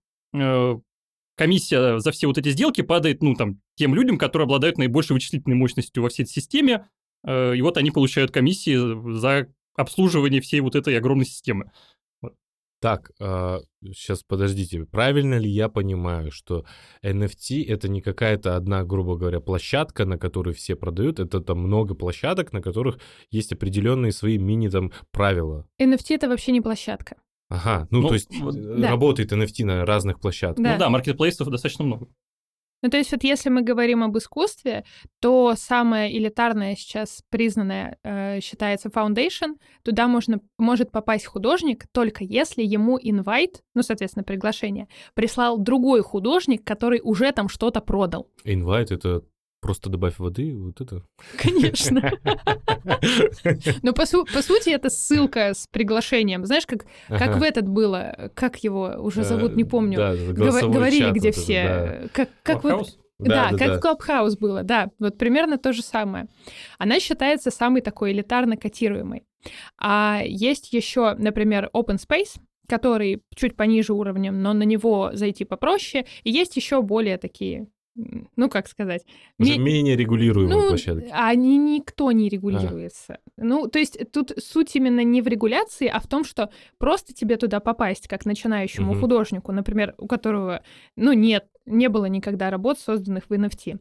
[1.35, 5.55] комиссия за все вот эти сделки падает, ну, там, тем людям, которые обладают наибольшей вычислительной
[5.55, 6.87] мощностью во всей этой системе,
[7.27, 11.71] и вот они получают комиссии за обслуживание всей вот этой огромной системы.
[12.81, 16.65] Так, а, сейчас подождите, правильно ли я понимаю, что
[17.03, 21.93] NFT это не какая-то одна, грубо говоря, площадка, на которой все продают, это там много
[21.93, 22.99] площадок, на которых
[23.31, 25.67] есть определенные свои мини там правила.
[25.81, 27.17] NFT это вообще не площадка.
[27.49, 28.89] Ага, ну, ну то есть э, да.
[28.89, 30.63] работает NFT на разных площадках.
[30.63, 30.73] Да.
[30.73, 32.07] Ну да, маркетплейсов достаточно много.
[32.81, 34.85] Ну, то есть вот если мы говорим об искусстве,
[35.19, 39.55] то самое элитарное сейчас признанное э, считается foundation.
[39.83, 46.63] Туда можно, может попасть художник только если ему инвайт, ну, соответственно, приглашение, прислал другой художник,
[46.63, 48.27] который уже там что-то продал.
[48.43, 49.23] Инвайт— это
[49.61, 51.03] Просто добавь воды, вот это.
[51.37, 52.11] Конечно.
[53.83, 56.45] Но по, су- по сути это ссылка с приглашением.
[56.45, 59.97] Знаешь, как, как в этот было, как его уже зовут, не помню.
[59.97, 62.09] Да, Говорили, где все.
[62.13, 62.97] Как, как вот...
[63.19, 63.77] Да, да, как да.
[63.77, 66.27] в Клабхаус было, да, вот примерно то же самое.
[66.77, 69.25] Она считается самой такой элитарно котируемой.
[69.77, 76.05] А есть еще, например, Open Space, который чуть пониже уровнем, но на него зайти попроще.
[76.23, 77.67] И есть еще более такие
[78.35, 79.05] ну, как сказать...
[79.37, 79.57] Уже ме...
[79.57, 81.09] менее регулируемые ну, площадки.
[81.11, 83.19] Они никто не регулируется.
[83.37, 83.43] А.
[83.43, 87.37] Ну, то есть тут суть именно не в регуляции, а в том, что просто тебе
[87.37, 89.01] туда попасть, как начинающему угу.
[89.01, 90.63] художнику, например, у которого,
[90.95, 93.79] ну, нет, не было никогда работ, созданных в NFT.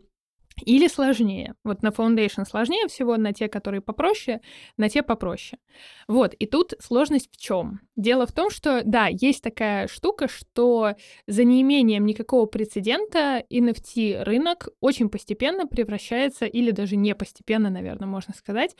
[0.64, 1.54] Или сложнее.
[1.64, 4.40] Вот на Foundation сложнее всего, на те, которые попроще,
[4.76, 5.58] на те попроще.
[6.06, 7.80] Вот, и тут сложность в чем?
[7.96, 10.94] Дело в том, что, да, есть такая штука, что
[11.26, 18.34] за неимением никакого прецедента NFT рынок очень постепенно превращается, или даже не постепенно, наверное, можно
[18.34, 18.76] сказать,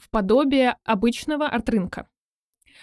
[0.00, 2.08] в подобие обычного арт-рынка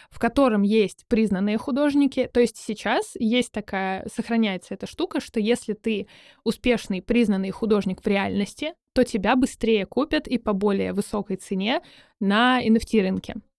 [0.09, 2.29] в котором есть признанные художники.
[2.33, 6.07] То есть сейчас есть такая, сохраняется эта штука, что если ты
[6.43, 11.81] успешный, признанный художник в реальности, то тебя быстрее купят и по более высокой цене
[12.19, 13.35] на NFT-рынке.
[13.35, 13.54] А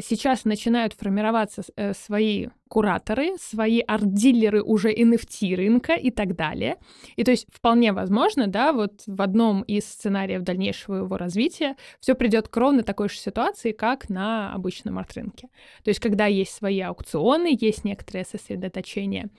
[0.00, 6.76] сейчас начинают формироваться э, свои кураторы, свои арт-дилеры уже NFT рынка и так далее.
[7.16, 12.14] И то есть вполне возможно, да, вот в одном из сценариев дальнейшего его развития все
[12.14, 15.48] придет к ровно такой же ситуации, как на обычном арт-рынке.
[15.82, 19.30] То есть когда есть свои аукционы, есть некоторое сосредоточение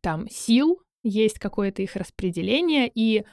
[0.00, 3.24] там сил, есть какое-то их распределение, и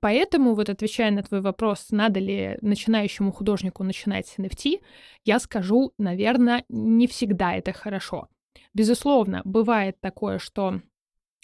[0.00, 4.80] поэтому, вот отвечая на твой вопрос, надо ли начинающему художнику начинать с NFT,
[5.24, 8.28] я скажу, наверное, не всегда это хорошо.
[8.74, 10.80] Безусловно, бывает такое, что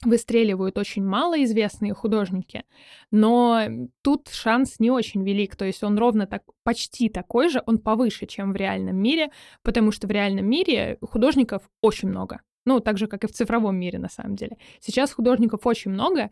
[0.04, 2.64] выстреливают очень малоизвестные художники,
[3.10, 3.62] но
[4.02, 8.26] тут шанс не очень велик, то есть он ровно так, почти такой же, он повыше,
[8.26, 9.30] чем в реальном мире,
[9.62, 12.40] потому что в реальном мире художников очень много.
[12.64, 14.56] Ну, так же, как и в цифровом мире, на самом деле.
[14.80, 16.30] Сейчас художников очень много,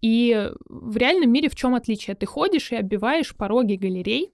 [0.00, 2.16] и в реальном мире в чем отличие?
[2.16, 4.32] Ты ходишь и оббиваешь пороги галерей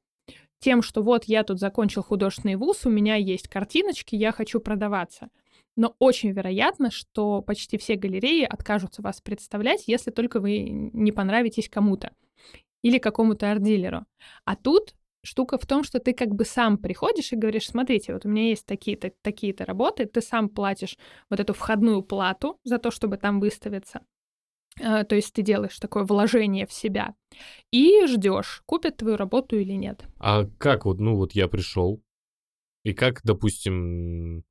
[0.61, 5.31] тем, что вот я тут закончил художественный вуз, у меня есть картиночки, я хочу продаваться
[5.77, 11.71] но очень вероятно, что почти все галереи откажутся вас представлять, если только вы не понравитесь
[11.71, 12.13] кому-то
[12.83, 14.05] или какому-то арт-дилеру.
[14.45, 18.25] А тут штука в том, что ты как бы сам приходишь и говоришь, смотрите, вот
[18.25, 20.97] у меня есть такие-то такие работы, ты сам платишь
[21.29, 24.01] вот эту входную плату за то, чтобы там выставиться.
[24.81, 27.15] А, то есть ты делаешь такое вложение в себя
[27.71, 30.05] и ждешь, купят твою работу или нет.
[30.19, 32.03] А как вот, ну вот я пришел,
[32.85, 34.45] и как, допустим,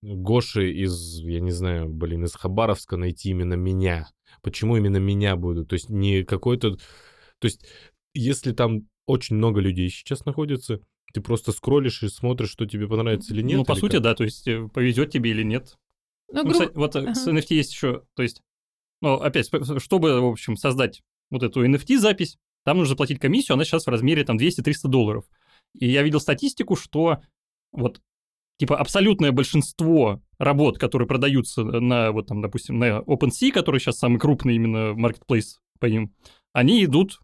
[0.00, 4.08] Гоши из, я не знаю, блин, из Хабаровска найти именно меня.
[4.42, 5.68] Почему именно меня будут?
[5.68, 6.76] То есть не какой-то...
[6.76, 7.66] То есть
[8.14, 10.80] если там очень много людей сейчас находится,
[11.12, 13.56] ты просто скроллишь и смотришь, что тебе понравится или нет?
[13.58, 14.02] Ну, по или сути, как?
[14.02, 15.76] да, то есть э, повезет тебе или нет.
[16.30, 17.14] Ну, Ну, гру- кстати, вот э, Ага.
[17.14, 18.42] с NFT есть еще, то есть,
[19.00, 19.48] ну, опять,
[19.80, 24.24] чтобы, в общем, создать вот эту NFT-запись, там нужно платить комиссию, она сейчас в размере
[24.24, 25.24] там 200-300 долларов.
[25.78, 27.18] И я видел статистику, что
[27.72, 28.00] вот
[28.58, 34.18] типа абсолютное большинство работ, которые продаются на, вот там, допустим, на OpenSea, который сейчас самый
[34.18, 36.12] крупный именно marketplace по ним,
[36.52, 37.20] они идут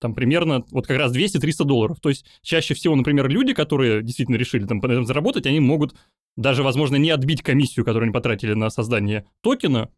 [0.00, 2.00] там примерно вот как раз 200-300 долларов.
[2.00, 5.94] То есть чаще всего, например, люди, которые действительно решили там заработать, они могут
[6.36, 9.90] даже, возможно, не отбить комиссию, которую они потратили на создание токена.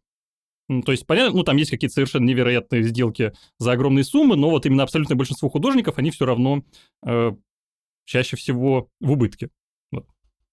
[0.69, 4.49] Ну, То есть, понятно, ну, там есть какие-то совершенно невероятные сделки за огромные суммы, но
[4.49, 6.63] вот именно абсолютное большинство художников, они все равно
[7.05, 7.31] э,
[8.05, 9.49] чаще всего в убытке.
[9.91, 10.07] Вот.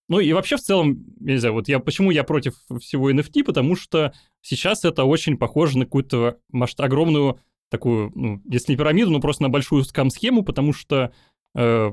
[0.09, 3.43] Ну и вообще в целом, я не знаю, вот я почему я против всего NFT,
[3.43, 7.41] потому что сейчас это очень похоже на какую-то масштаб, огромную
[7.71, 11.13] такую, ну, если не пирамиду, но просто на большую скам-схему, потому что
[11.55, 11.93] э,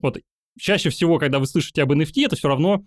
[0.00, 0.20] вот
[0.58, 2.84] чаще всего, когда вы слышите об NFT, это все равно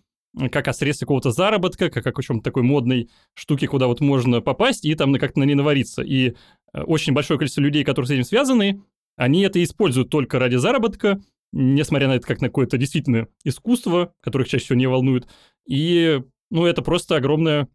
[0.51, 4.83] как о средстве какого-то заработка, как о чем-то такой модной штуке, куда вот можно попасть
[4.85, 6.01] и там как-то на ней навариться.
[6.01, 6.29] И
[6.73, 8.81] э, очень большое количество людей, которые с этим связаны,
[9.15, 11.21] они это используют только ради заработка,
[11.51, 15.27] несмотря на это как на какое-то действительно искусство, которых чаще всего не волнует.
[15.67, 17.67] И, ну, это просто огромная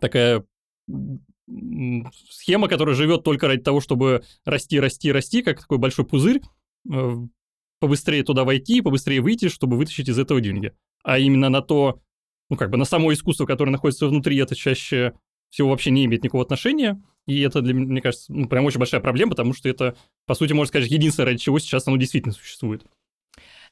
[0.00, 0.44] такая
[2.30, 6.40] схема, которая живет только ради того, чтобы расти, расти, расти, как такой большой пузырь,
[6.90, 7.16] э,
[7.80, 10.72] побыстрее туда войти, побыстрее выйти, чтобы вытащить из этого деньги.
[11.02, 12.00] А именно на то,
[12.48, 15.14] ну, как бы на само искусство, которое находится внутри, это чаще
[15.50, 17.00] всего вообще не имеет никакого отношения.
[17.26, 20.52] И это, для мне кажется, ну, прям очень большая проблема, потому что это, по сути,
[20.52, 22.84] можно сказать, единственное, ради чего сейчас оно действительно существует.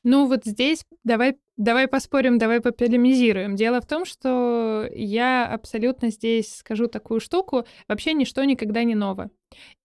[0.05, 3.55] Ну вот здесь давай, давай поспорим, давай пополемизируем.
[3.55, 7.66] Дело в том, что я абсолютно здесь скажу такую штуку.
[7.88, 9.30] Вообще ничто никогда не ново.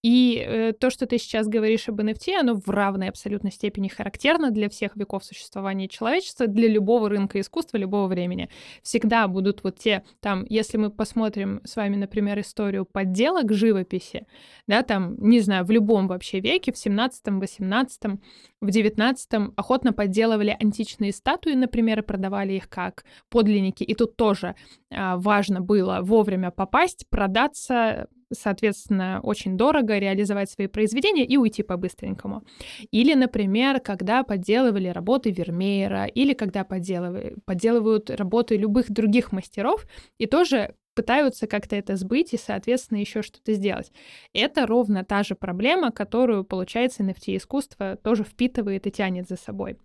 [0.04, 4.52] И э, то, что ты сейчас говоришь об NFT, оно в равной абсолютной степени характерно
[4.52, 8.50] для всех веков существования человечества, для любого рынка искусства, любого времени.
[8.84, 14.28] Всегда будут вот те, там, если мы посмотрим с вами, например, историю подделок живописи,
[14.68, 18.20] да, там, не знаю, в любом вообще веке, в 17 18
[18.62, 23.84] в 19 охотно подделывали античные статуи, например, и продавали их как подлинники.
[23.84, 24.56] И тут тоже
[24.92, 32.44] а, важно было вовремя попасть, продаться, соответственно, очень дорого реализовать свои произведения и уйти по-быстренькому.
[32.92, 39.86] Или, например, когда подделывали работы Вермеера, или когда подделывают, подделывают работы любых других мастеров,
[40.18, 43.92] и тоже пытаются как-то это сбыть и, соответственно, еще что-то сделать.
[44.34, 49.78] Это ровно та же проблема, которую, получается, NFT-искусство тоже впитывает и тянет за собой.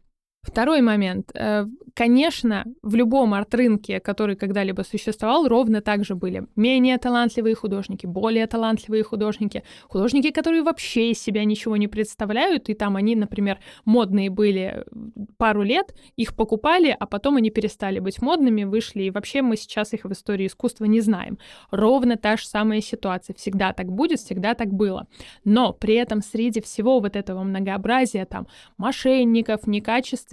[0.42, 1.30] Второй момент.
[1.34, 8.06] Э, Конечно, в любом арт-рынке, который когда-либо существовал, ровно так же были менее талантливые художники,
[8.06, 13.58] более талантливые художники, художники, которые вообще из себя ничего не представляют, и там они, например,
[13.84, 14.84] модные были
[15.36, 19.92] пару лет, их покупали, а потом они перестали быть модными, вышли, и вообще мы сейчас
[19.92, 21.38] их в истории искусства не знаем.
[21.70, 23.34] Ровно та же самая ситуация.
[23.34, 25.06] Всегда так будет, всегда так было.
[25.44, 28.46] Но при этом среди всего вот этого многообразия там
[28.78, 29.66] мошенников,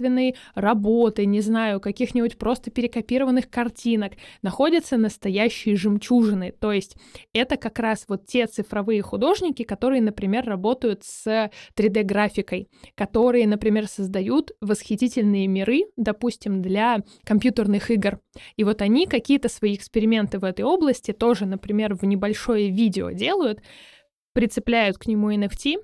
[0.00, 6.52] некачественной работы, не знаю, каких-нибудь просто перекопированных картинок, находятся настоящие жемчужины.
[6.52, 6.96] То есть
[7.32, 14.52] это как раз вот те цифровые художники, которые, например, работают с 3D-графикой, которые, например, создают
[14.60, 18.20] восхитительные миры, допустим, для компьютерных игр.
[18.56, 23.60] И вот они какие-то свои эксперименты в этой области тоже, например, в небольшое видео делают,
[24.32, 25.78] прицепляют к нему NFT,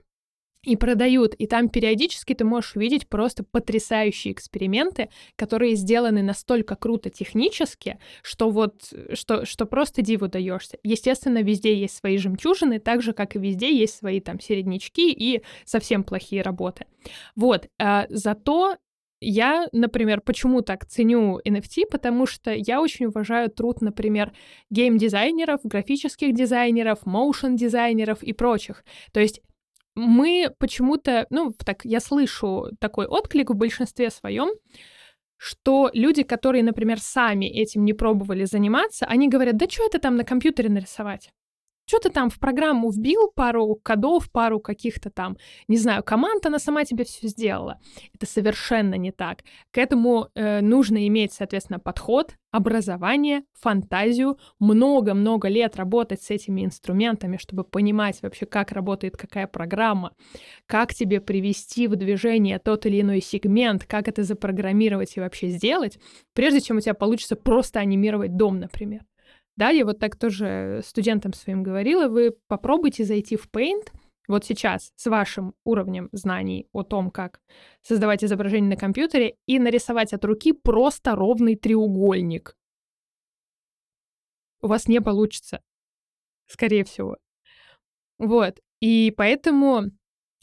[0.66, 1.34] и продают.
[1.34, 8.50] И там периодически ты можешь увидеть просто потрясающие эксперименты, которые сделаны настолько круто технически, что
[8.50, 10.78] вот, что, что просто диву даешься.
[10.82, 15.42] Естественно, везде есть свои жемчужины, так же, как и везде есть свои там середнячки и
[15.64, 16.86] совсем плохие работы.
[17.36, 18.76] Вот, а, зато
[19.20, 24.32] я, например, почему так ценю NFT, потому что я очень уважаю труд, например,
[24.70, 28.84] гейм-дизайнеров, графических дизайнеров, моушен-дизайнеров и прочих.
[29.12, 29.40] То есть
[29.96, 34.50] мы почему-то, ну, так я слышу такой отклик в большинстве своем,
[35.38, 40.16] что люди, которые, например, сами этим не пробовали заниматься, они говорят, да что это там
[40.16, 41.30] на компьютере нарисовать?
[41.86, 45.36] Что ты там в программу вбил пару кодов, пару каких-то там,
[45.68, 47.80] не знаю, команд, она сама тебе все сделала.
[48.12, 49.44] Это совершенно не так.
[49.70, 57.36] К этому э, нужно иметь, соответственно, подход, образование, фантазию, много-много лет работать с этими инструментами,
[57.36, 60.12] чтобы понимать вообще, как работает какая программа,
[60.66, 65.98] как тебе привести в движение тот или иной сегмент, как это запрограммировать и вообще сделать,
[66.32, 69.02] прежде чем у тебя получится просто анимировать дом, например.
[69.56, 73.90] Да, я вот так тоже студентам своим говорила, вы попробуйте зайти в Paint,
[74.28, 77.40] вот сейчас с вашим уровнем знаний о том, как
[77.82, 82.56] создавать изображение на компьютере, и нарисовать от руки просто ровный треугольник.
[84.60, 85.62] У вас не получится,
[86.46, 87.16] скорее всего.
[88.18, 88.58] Вот.
[88.80, 89.92] И поэтому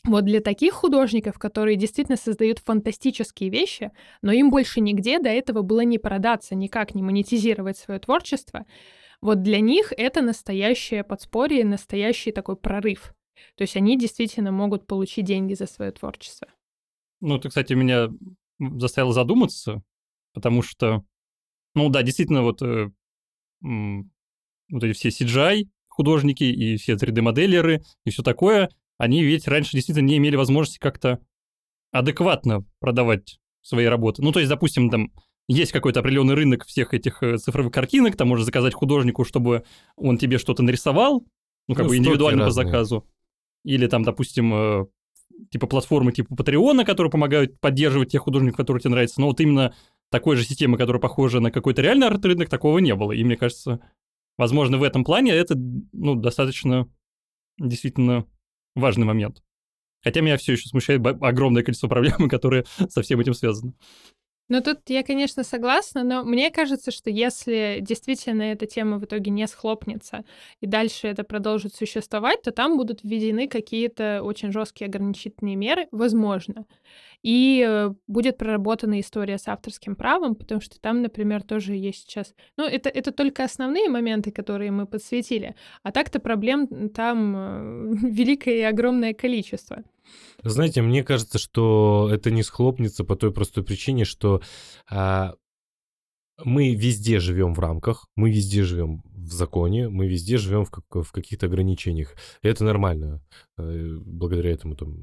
[0.05, 3.91] вот для таких художников, которые действительно создают фантастические вещи,
[4.21, 8.65] но им больше нигде до этого было не продаться, никак не монетизировать свое творчество,
[9.23, 13.15] вот для них это настоящее подспорье, настоящий такой прорыв.
[13.55, 16.49] То есть они действительно могут получить деньги за свое творчество.
[17.21, 18.09] Ну, это, кстати, меня
[18.59, 19.81] заставило задуматься,
[20.33, 21.05] потому что,
[21.73, 22.91] ну да, действительно, вот, э,
[23.61, 30.05] вот эти все CGI художники и все 3D-моделеры и все такое, они ведь раньше действительно
[30.05, 31.19] не имели возможности как-то
[31.91, 34.21] адекватно продавать свои работы.
[34.21, 35.13] Ну, то есть, допустим, там
[35.47, 39.63] есть какой-то определенный рынок всех этих э, цифровых картинок, там можно заказать художнику, чтобы
[39.95, 41.25] он тебе что-то нарисовал,
[41.67, 43.07] ну, как ну, бы индивидуально по заказу.
[43.63, 44.85] Или там, допустим, э,
[45.51, 49.21] типа платформы типа Патреона, которые помогают поддерживать тех художников, которые тебе нравятся.
[49.21, 49.73] Но вот именно
[50.09, 53.11] такой же системы, которая похожа на какой-то реальный арт-рынок, такого не было.
[53.11, 53.79] И мне кажется,
[54.37, 56.87] возможно, в этом плане это, ну, достаточно
[57.57, 58.25] действительно
[58.75, 59.41] важный момент.
[60.03, 63.73] Хотя меня все еще смущает огромное количество проблем, которые со всем этим связаны.
[64.49, 69.31] Ну, тут я, конечно, согласна, но мне кажется, что если действительно эта тема в итоге
[69.31, 70.25] не схлопнется
[70.59, 76.65] и дальше это продолжит существовать, то там будут введены какие-то очень жесткие ограничительные меры, возможно.
[77.21, 82.35] И э, будет проработана история с авторским правом, потому что там, например, тоже есть сейчас...
[82.57, 88.55] Ну, это, это только основные моменты, которые мы подсветили, а так-то проблем там э, великое
[88.55, 89.83] и огромное количество.
[90.43, 94.41] Знаете, мне кажется, что это не схлопнется по той простой причине, что
[94.89, 95.35] а,
[96.43, 100.85] мы везде живем в рамках, мы везде живем в законе, мы везде живем в, как,
[101.05, 102.15] в каких-то ограничениях.
[102.41, 103.21] И это нормально.
[103.57, 104.97] Э, благодаря этому там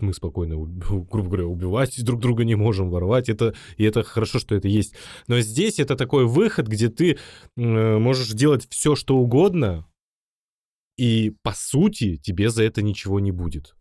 [0.00, 0.56] мы спокойно,
[1.10, 3.28] грубо говоря, убивать друг друга не можем, воровать.
[3.28, 4.94] Это, и это хорошо, что это есть.
[5.26, 7.18] Но здесь это такой выход, где ты
[7.56, 9.86] можешь делать все, что угодно,
[10.96, 13.74] и по сути тебе за это ничего не будет.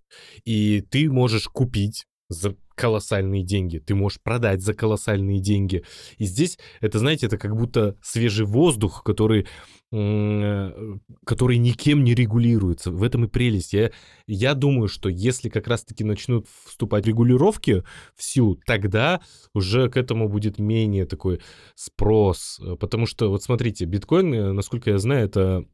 [0.43, 5.83] И ты можешь купить за колоссальные деньги, ты можешь продать за колоссальные деньги.
[6.17, 9.45] И здесь это, знаете, это как будто свежий воздух, который,
[9.91, 12.89] который никем не регулируется.
[12.89, 13.73] В этом и прелесть.
[13.73, 13.91] Я,
[14.25, 17.83] я думаю, что если как раз-таки начнут вступать регулировки
[18.15, 19.21] в силу, тогда
[19.53, 21.41] уже к этому будет менее такой
[21.75, 22.59] спрос.
[22.79, 25.65] Потому что, вот смотрите, биткоин, э, насколько я знаю, это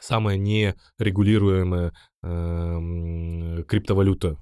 [0.00, 4.36] самая нерегулируемая э, криптовалюта.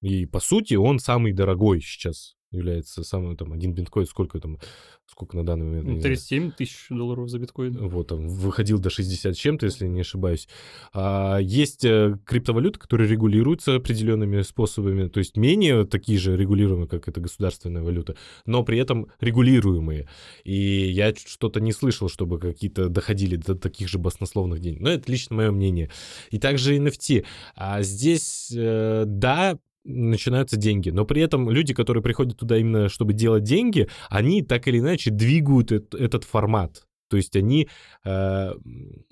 [0.00, 4.58] И по сути он самый дорогой сейчас является самым там один биткоин, сколько там,
[5.06, 6.02] сколько на данный момент?
[6.02, 7.88] 37 ну, тысяч долларов за биткоин.
[7.88, 10.48] Вот, там, выходил до 60 чем-то, если не ошибаюсь.
[10.92, 17.08] А, есть э, криптовалюты, которые регулируются определенными способами, то есть менее такие же регулируемые, как
[17.08, 20.08] эта государственная валюта, но при этом регулируемые.
[20.44, 24.80] И я что-то не слышал, чтобы какие-то доходили до таких же баснословных денег.
[24.80, 25.90] Но это лично мое мнение.
[26.30, 27.24] И также NFT.
[27.54, 30.90] А здесь, э, да, начинаются деньги.
[30.90, 35.10] Но при этом люди, которые приходят туда именно, чтобы делать деньги, они так или иначе
[35.10, 36.84] двигают этот, формат.
[37.08, 37.68] То есть они...
[38.04, 38.52] Э,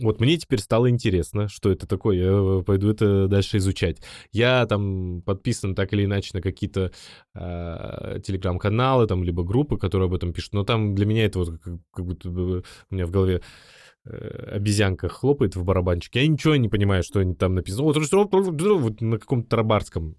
[0.00, 2.16] вот мне теперь стало интересно, что это такое.
[2.16, 4.02] Я пойду это дальше изучать.
[4.32, 6.92] Я там подписан так или иначе на какие-то
[7.34, 10.52] э, телеграм-каналы, там, либо группы, которые об этом пишут.
[10.52, 13.40] Но там для меня это вот как, как будто бы у меня в голове
[14.04, 16.20] э, обезьянка хлопает в барабанчике.
[16.20, 17.84] Я ничего не понимаю, что они там написано.
[17.84, 20.16] Вот, вот на каком-то тарабарском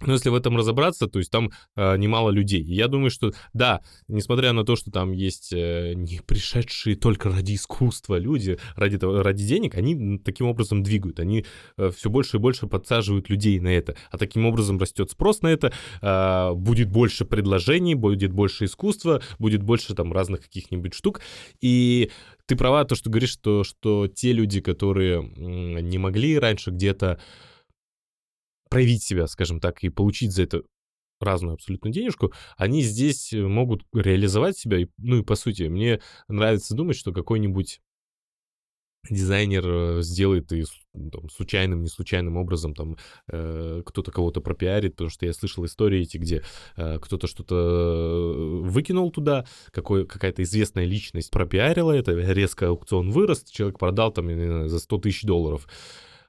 [0.00, 2.62] но если в этом разобраться, то есть там э, немало людей.
[2.62, 7.30] И я думаю, что да, несмотря на то, что там есть э, не пришедшие только
[7.30, 11.18] ради искусства люди, ради, ради денег, они таким образом двигают.
[11.18, 11.44] Они
[11.76, 13.96] э, все больше и больше подсаживают людей на это.
[14.10, 19.62] А таким образом растет спрос на это, э, будет больше предложений, будет больше искусства, будет
[19.62, 21.22] больше там разных каких-нибудь штук.
[21.60, 22.10] И
[22.46, 27.20] ты права, то, что говоришь, что, что те люди, которые не могли раньше где-то
[28.68, 30.62] проявить себя, скажем так, и получить за это
[31.20, 34.78] разную абсолютно денежку, они здесь э, могут реализовать себя.
[34.98, 37.80] Ну и по сути, мне нравится думать, что какой-нибудь
[39.10, 40.64] дизайнер э, сделает и
[40.94, 42.96] ну, там, случайным, не случайным образом там
[43.28, 46.42] э, кто-то кого-то пропиарит, потому что я слышал истории эти, где
[46.76, 53.44] э, кто-то что-то э, выкинул туда, какой, какая-то известная личность пропиарила это, резко аукцион вырос,
[53.44, 55.68] человек продал там за 100 тысяч долларов.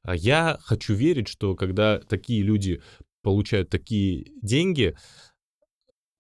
[0.04, 2.82] А я хочу верить, что когда такие люди
[3.22, 4.96] получают такие деньги,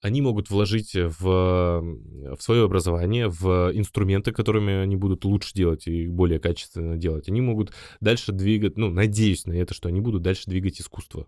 [0.01, 6.07] они могут вложить в, в свое образование, в инструменты, которыми они будут лучше делать и
[6.07, 7.27] более качественно делать.
[7.27, 11.27] Они могут дальше двигать, ну, надеюсь на это, что они будут дальше двигать искусство.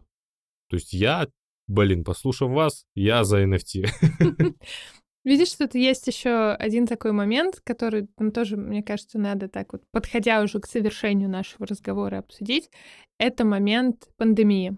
[0.70, 1.28] То есть я,
[1.68, 3.90] блин, послушав вас, я за NFT.
[5.24, 9.74] Видишь, что тут есть еще один такой момент, который нам тоже, мне кажется, надо так
[9.74, 12.72] вот, подходя уже к совершению нашего разговора, обсудить.
[13.20, 14.78] Это момент пандемии.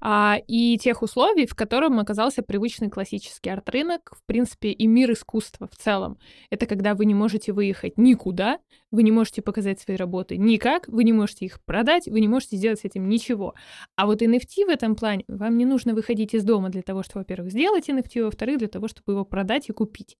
[0.00, 5.68] А, и тех условий, в котором оказался привычный классический арт-рынок, в принципе, и мир искусства
[5.68, 6.18] в целом.
[6.50, 8.58] Это когда вы не можете выехать никуда,
[8.90, 12.56] вы не можете показать свои работы никак, вы не можете их продать, вы не можете
[12.56, 13.54] сделать с этим ничего.
[13.96, 17.20] А вот NFT в этом плане, вам не нужно выходить из дома для того, чтобы,
[17.20, 20.16] во-первых, сделать NFT, во-вторых, для того, чтобы его продать и купить.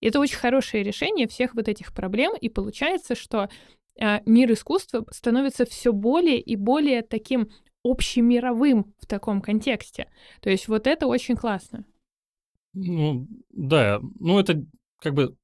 [0.00, 3.48] Это очень хорошее решение всех вот этих проблем, и получается, что
[4.00, 7.50] а, мир искусства становится все более и более таким
[7.84, 10.08] общемировым в таком контексте.
[10.40, 11.84] То есть вот это очень классно.
[12.74, 14.64] Ну, да, ну это
[15.00, 15.36] как бы,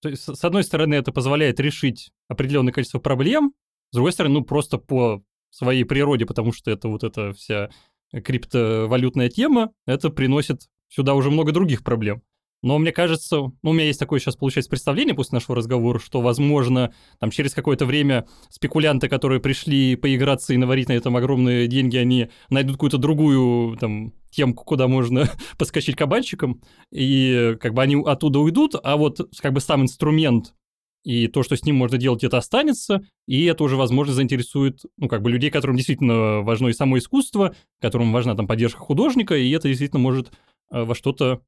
[0.00, 3.54] то есть, с одной стороны, это позволяет решить определенное количество проблем,
[3.90, 7.70] с другой стороны, ну просто по своей природе, потому что это вот эта вся
[8.10, 12.22] криптовалютная тема, это приносит сюда уже много других проблем.
[12.64, 16.22] Но мне кажется, ну, у меня есть такое сейчас, получается, представление после нашего разговора, что,
[16.22, 21.98] возможно, там через какое-то время спекулянты, которые пришли поиграться и наварить на этом огромные деньги,
[21.98, 28.38] они найдут какую-то другую там темку, куда можно поскочить кабанчиком, и как бы они оттуда
[28.38, 30.54] уйдут, а вот как бы сам инструмент
[31.02, 35.08] и то, что с ним можно делать, это останется, и это уже, возможно, заинтересует, ну,
[35.08, 39.50] как бы людей, которым действительно важно и само искусство, которым важна там поддержка художника, и
[39.50, 40.32] это действительно может
[40.72, 41.42] э, во что-то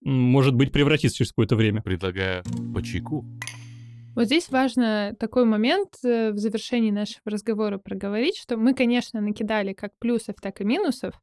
[0.00, 1.82] может быть, превратится через какое-то время.
[1.82, 2.42] Предлагаю
[2.74, 3.24] по чайку.
[4.16, 9.72] Вот здесь важно такой момент э, в завершении нашего разговора проговорить, что мы, конечно, накидали
[9.72, 11.14] как плюсов, так и минусов,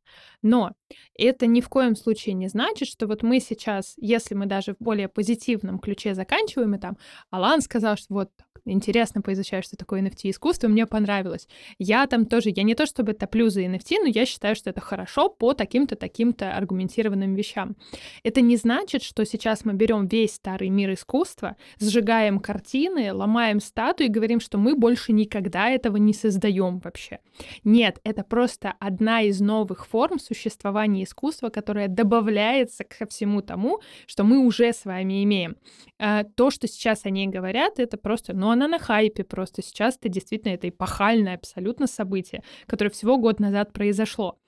[0.42, 0.72] но
[1.18, 4.78] это ни в коем случае не значит, что вот мы сейчас, если мы даже в
[4.80, 6.98] более позитивном ключе заканчиваем, и там
[7.30, 8.30] Алан сказал, что вот
[8.66, 11.48] интересно поизучаю, что такое NFT искусство, мне понравилось.
[11.80, 14.82] Я там тоже, я не то чтобы топлю за NFT, но я считаю, что это
[14.82, 17.76] хорошо по таким-то, таким-то аргументированным вещам.
[18.24, 24.06] Это не значит, что сейчас мы берем весь старый мир искусства, сжигаем картины, ломаем статуи
[24.06, 27.20] и говорим, что мы больше никогда этого не создаем вообще.
[27.64, 34.24] Нет, это просто одна из новых форм существования искусства, которая добавляется ко всему тому, что
[34.24, 35.58] мы уже с вами имеем.
[36.00, 39.62] А, то, что сейчас о ней говорят, это просто, ну, она на хайпе просто.
[39.62, 44.40] Сейчас это действительно это эпохальное абсолютно событие, которое всего год назад произошло.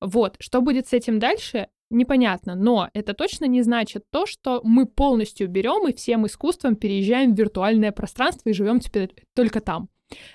[0.00, 4.86] Вот, что будет с этим дальше, непонятно, но это точно не значит то, что мы
[4.86, 9.88] полностью берем и всем искусством переезжаем в виртуальное пространство и живем теперь только там.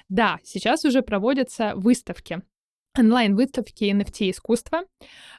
[0.07, 2.41] Да, сейчас уже проводятся выставки
[2.97, 4.83] онлайн-выставки NFT искусства.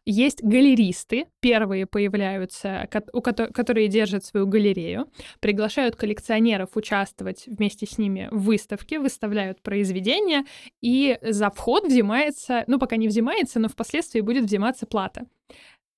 [0.04, 5.07] Есть галеристы, первые появляются, у которые держат свою галерею,
[5.40, 10.44] приглашают коллекционеров участвовать вместе с ними в выставке, выставляют произведения,
[10.80, 15.26] и за вход взимается, ну, пока не взимается, но впоследствии будет взиматься плата.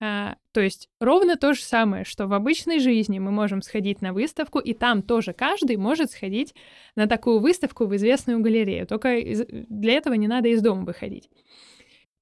[0.01, 4.13] А, то есть ровно то же самое, что в обычной жизни мы можем сходить на
[4.13, 6.55] выставку, и там тоже каждый может сходить
[6.95, 8.87] на такую выставку в известную галерею.
[8.87, 11.29] Только из- для этого не надо из дома выходить.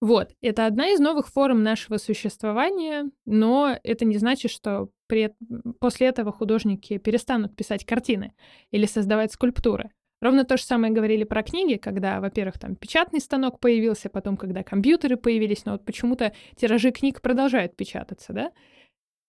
[0.01, 5.35] Вот, это одна из новых форм нашего существования, но это не значит, что при...
[5.81, 8.35] после этого художники перестанут писать картины
[8.71, 9.91] или создавать скульптуры.
[10.21, 14.63] Ровно то же самое говорили про книги, когда, во-первых, там печатный станок появился, потом, когда
[14.63, 18.53] компьютеры появились, но вот почему-то тиражи книг продолжают печататься, да?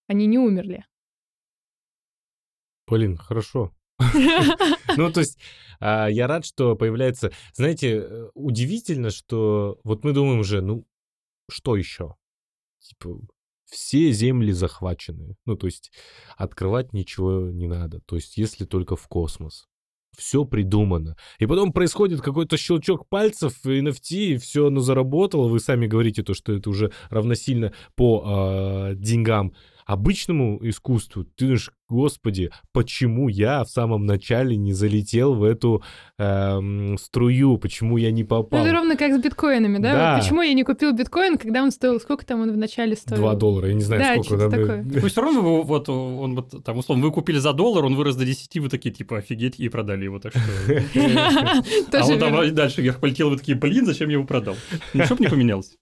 [0.08, 0.86] Они не умерли.
[2.86, 3.74] Полин, хорошо.
[4.98, 5.38] Ну, то есть
[5.80, 7.32] а, я рад, что появляется...
[7.54, 10.88] Знаете, э, удивительно, что вот мы думаем уже, ну,
[11.50, 12.16] что еще?
[12.80, 13.20] Типа,
[13.66, 15.36] все земли захвачены.
[15.46, 15.92] Ну, то есть
[16.36, 18.00] открывать ничего не надо.
[18.02, 19.68] То есть если только в космос.
[20.18, 21.16] Все придумано.
[21.38, 25.48] И потом происходит какой-то щелчок пальцев, NFT, и все оно заработало.
[25.48, 29.54] Вы сами говорите то, что это уже равносильно по э, деньгам
[29.88, 35.82] обычному искусству, ты думаешь, господи, почему я в самом начале не залетел в эту
[36.20, 38.60] эм, струю, почему я не попал?
[38.60, 39.94] Ну, это ровно как с биткоинами, да?
[39.94, 40.14] Да.
[40.16, 43.22] Вот почему я не купил биткоин, когда он стоил, сколько там он в начале стоил?
[43.22, 44.52] Два доллара, я не знаю, Да, сколько там.
[44.52, 44.84] такое.
[44.84, 47.96] То есть все равно вы, вот он вот там условно вы купили за доллар, он
[47.96, 50.42] вырос до 10, вы такие типа офигеть и продали его, так что.
[51.98, 54.56] А он там дальше вверх полетел, вы такие, блин, зачем я его продал?
[54.94, 55.78] Ничего бы не поменялось.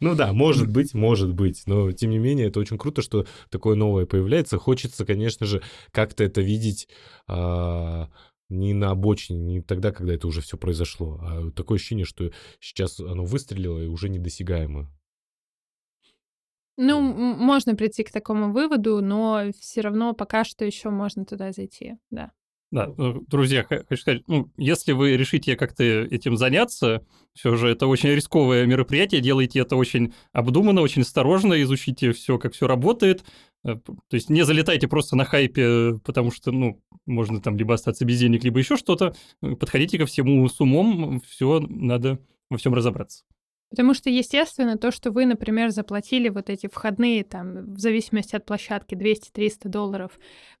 [0.00, 3.76] Ну да, может быть, может быть, но тем не менее это очень круто, что такое
[3.76, 4.58] новое появляется.
[4.58, 6.88] Хочется, конечно же, как-то это видеть
[7.26, 8.08] а,
[8.48, 12.30] не на обочине, не тогда, когда это уже все произошло, а такое ощущение, что
[12.60, 14.90] сейчас оно выстрелило и уже недосягаемо.
[16.76, 21.94] Ну, можно прийти к такому выводу, но все равно пока что еще можно туда зайти,
[22.10, 22.32] да.
[22.74, 27.86] Да, э, друзья, хочу сказать, ну, если вы решите как-то этим заняться, все же это
[27.86, 33.24] очень рисковое мероприятие, делайте это очень обдуманно, очень осторожно, изучите все, как все работает.
[33.64, 38.04] Э, То есть не залетайте просто на хайпе, потому что, ну, можно там либо остаться
[38.04, 39.14] без денег, либо еще что-то.
[39.40, 42.18] Э, Подходите ко всему с умом, все надо
[42.50, 43.22] во всем разобраться.
[43.74, 48.46] Потому что, естественно, то, что вы, например, заплатили вот эти входные, там, в зависимости от
[48.46, 50.12] площадки, 200-300 долларов,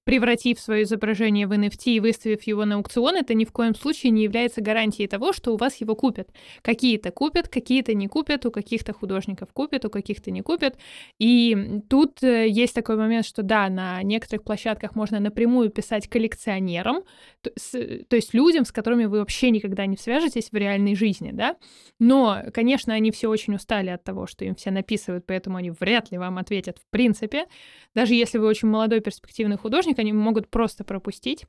[0.02, 4.10] превратив свое изображение в NFT и выставив его на аукцион, это ни в коем случае
[4.10, 6.30] не является гарантией того, что у вас его купят.
[6.62, 10.76] Какие-то купят, какие-то не купят, у каких-то художников купят, у каких-то не купят.
[11.20, 17.04] И тут э, есть такой момент, что да, на некоторых площадках можно напрямую писать коллекционерам,
[17.42, 21.30] то, с- то есть людям, с которыми вы вообще никогда не свяжетесь в реальной жизни,
[21.32, 21.56] да,
[21.98, 26.10] но, конечно, они все очень устали от того, что им все написывают, поэтому они вряд
[26.10, 27.44] ли вам ответят в принципе.
[27.94, 31.44] Даже если вы очень молодой перспективный художник, они могут просто пропустить.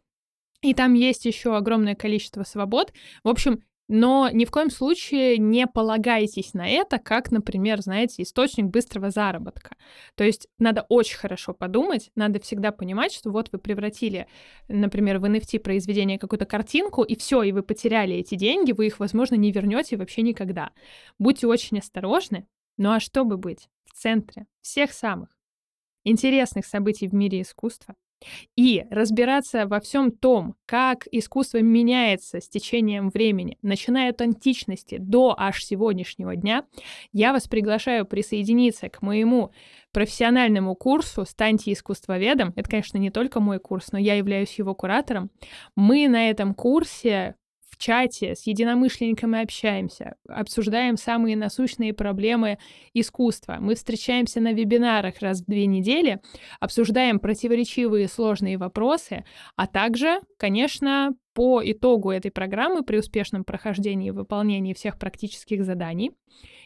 [0.62, 2.92] И там есть еще огромное количество свобод.
[3.24, 8.66] В общем, но ни в коем случае не полагайтесь на это, как, например, знаете, источник
[8.66, 9.76] быстрого заработка.
[10.16, 14.28] То есть надо очень хорошо подумать, надо всегда понимать, что вот вы превратили,
[14.68, 19.00] например, в NFT произведение какую-то картинку, и все, и вы потеряли эти деньги, вы их,
[19.00, 20.72] возможно, не вернете вообще никогда.
[21.20, 22.48] Будьте очень осторожны.
[22.78, 25.30] Ну а чтобы быть в центре всех самых
[26.04, 27.96] интересных событий в мире искусства
[28.56, 35.36] и разбираться во всем том, как искусство меняется с течением времени, начиная от античности до
[35.38, 36.66] аж сегодняшнего дня,
[37.12, 39.52] я вас приглашаю присоединиться к моему
[39.92, 42.54] профессиональному курсу «Станьте искусствоведом».
[42.56, 45.32] Это, конечно, не только мой курс, но я являюсь его куратором.
[45.76, 47.36] Мы на этом курсе
[47.70, 52.58] в чате с единомышленниками общаемся, обсуждаем самые насущные проблемы
[52.94, 53.58] искусства.
[53.60, 56.22] Мы встречаемся на вебинарах раз в две недели,
[56.60, 64.12] обсуждаем противоречивые сложные вопросы, а также, конечно, по итогу этой программы при успешном прохождении и
[64.12, 66.12] выполнении всех практических заданий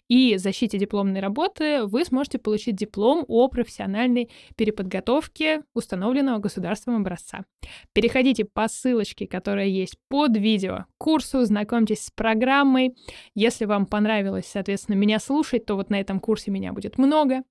[0.09, 7.45] и защите дипломной работы вы сможете получить диплом о профессиональной переподготовке установленного государством образца.
[7.93, 12.95] Переходите по ссылочке, которая есть под видео к курсу, знакомьтесь с программой.
[13.35, 17.43] Если вам понравилось, соответственно, меня слушать, то вот на этом курсе меня будет много.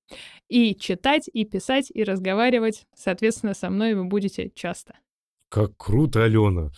[0.49, 4.99] И читать, и писать, и разговаривать, соответственно, со мной вы будете часто.
[5.49, 6.71] Как круто, Алена.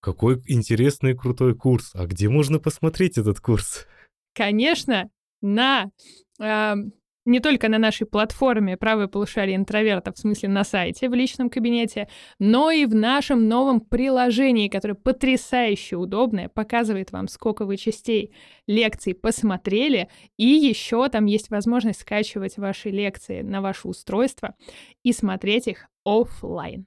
[0.00, 1.90] Какой интересный и крутой курс.
[1.94, 3.86] А где можно посмотреть этот курс?
[4.32, 5.10] Конечно,
[5.40, 5.90] на
[6.40, 6.76] а,
[7.28, 12.08] не только на нашей платформе «Правое полушарие интроверта», в смысле на сайте, в личном кабинете,
[12.38, 18.32] но и в нашем новом приложении, которое потрясающе удобное, показывает вам, сколько вы частей
[18.66, 20.08] лекций посмотрели,
[20.38, 24.54] и еще там есть возможность скачивать ваши лекции на ваше устройство
[25.02, 26.86] и смотреть их оффлайн.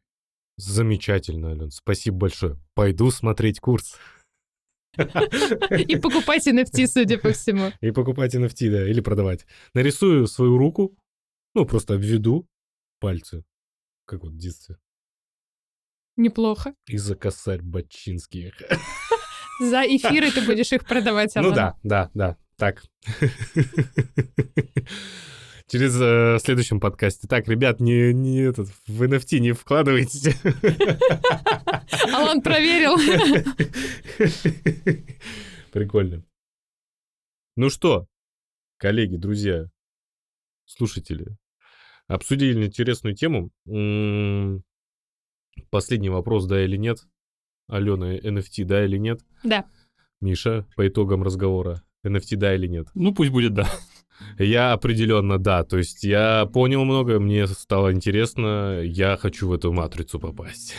[0.57, 1.69] Замечательно, Ален.
[1.69, 2.57] Спасибо большое.
[2.73, 3.95] Пойду смотреть курс.
[4.97, 7.71] И покупать NFT, судя по всему.
[7.81, 9.45] И покупать NFT, да, или продавать.
[9.73, 10.97] Нарисую свою руку,
[11.55, 12.47] ну, просто обведу
[12.99, 13.43] пальцы,
[14.05, 14.77] как вот в детстве,
[16.17, 16.73] Неплохо.
[16.87, 18.53] и за косарь бачинских.
[19.61, 21.55] За эфиры ты будешь их продавать, Ну Алан.
[21.55, 22.83] да, да, да, так.
[25.71, 27.29] Через э, в следующем подкасте.
[27.29, 30.35] Так, ребят, не, не этот, в NFT не вкладывайтесь.
[32.13, 32.97] Алан проверил.
[35.71, 36.25] Прикольно.
[37.55, 38.05] Ну что,
[38.79, 39.69] коллеги, друзья,
[40.65, 41.37] слушатели,
[42.07, 43.51] обсудили интересную тему.
[43.65, 44.65] М,
[45.69, 46.99] Последний вопрос, да или нет?
[47.69, 49.21] Алена, NFT, да или нет?
[49.45, 49.65] Да.
[50.19, 52.89] Миша, по итогам разговора, NFT, да или нет?
[52.93, 53.69] Ну, пусть будет да.
[54.37, 55.63] Я определенно да.
[55.63, 60.75] То есть я понял много, мне стало интересно, я хочу в эту матрицу попасть.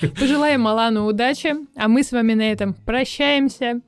[0.18, 3.80] Пожелаем Алану удачи, а мы с вами на этом прощаемся.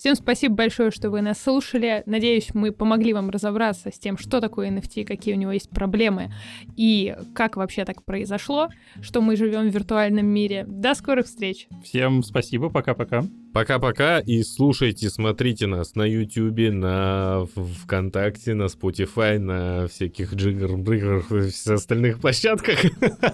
[0.00, 2.02] Всем спасибо большое, что вы нас слушали.
[2.06, 6.32] Надеюсь, мы помогли вам разобраться с тем, что такое NFT, какие у него есть проблемы
[6.74, 8.70] и как вообще так произошло,
[9.02, 10.64] что мы живем в виртуальном мире.
[10.66, 11.68] До скорых встреч.
[11.84, 13.24] Всем спасибо, пока-пока.
[13.52, 17.46] Пока-пока и слушайте, смотрите нас на YouTube, на
[17.82, 22.78] ВКонтакте, на Spotify, на всяких джигр-брыграх и всех остальных площадках.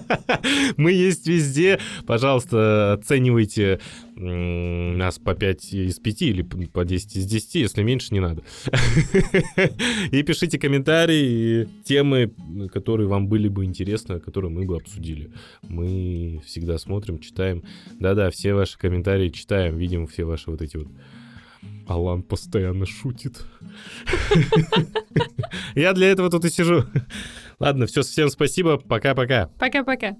[0.77, 1.79] Мы есть везде.
[2.07, 3.79] Пожалуйста, оценивайте
[4.15, 8.41] нас по 5 из 5 или по 10 из 10, если меньше не надо.
[10.11, 12.33] И пишите комментарии, темы,
[12.73, 15.31] которые вам были бы интересны, которые мы бы обсудили.
[15.61, 17.63] Мы всегда смотрим, читаем.
[17.99, 20.87] Да-да, все ваши комментарии читаем, видим все ваши вот эти вот...
[21.87, 23.45] Алан постоянно шутит.
[25.75, 26.83] Я для этого тут и сижу.
[27.59, 28.77] Ладно, все, всем спасибо.
[28.77, 29.47] Пока-пока.
[29.57, 30.17] Пока-пока.